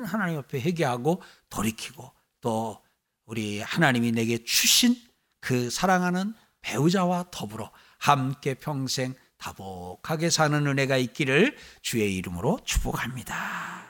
하나님 0.05 0.37
앞에 0.39 0.61
회개하고 0.61 1.21
돌이키고 1.49 2.11
또 2.41 2.81
우리 3.25 3.59
하나님이 3.59 4.11
내게 4.11 4.43
주신 4.43 4.95
그 5.39 5.69
사랑하는 5.69 6.33
배우자와 6.61 7.25
더불어 7.31 7.71
함께 7.97 8.53
평생 8.55 9.13
다복하게 9.39 10.29
사는 10.29 10.67
은혜가 10.67 10.97
있기를 10.97 11.55
주의 11.81 12.15
이름으로 12.15 12.59
축복합니다. 12.63 13.88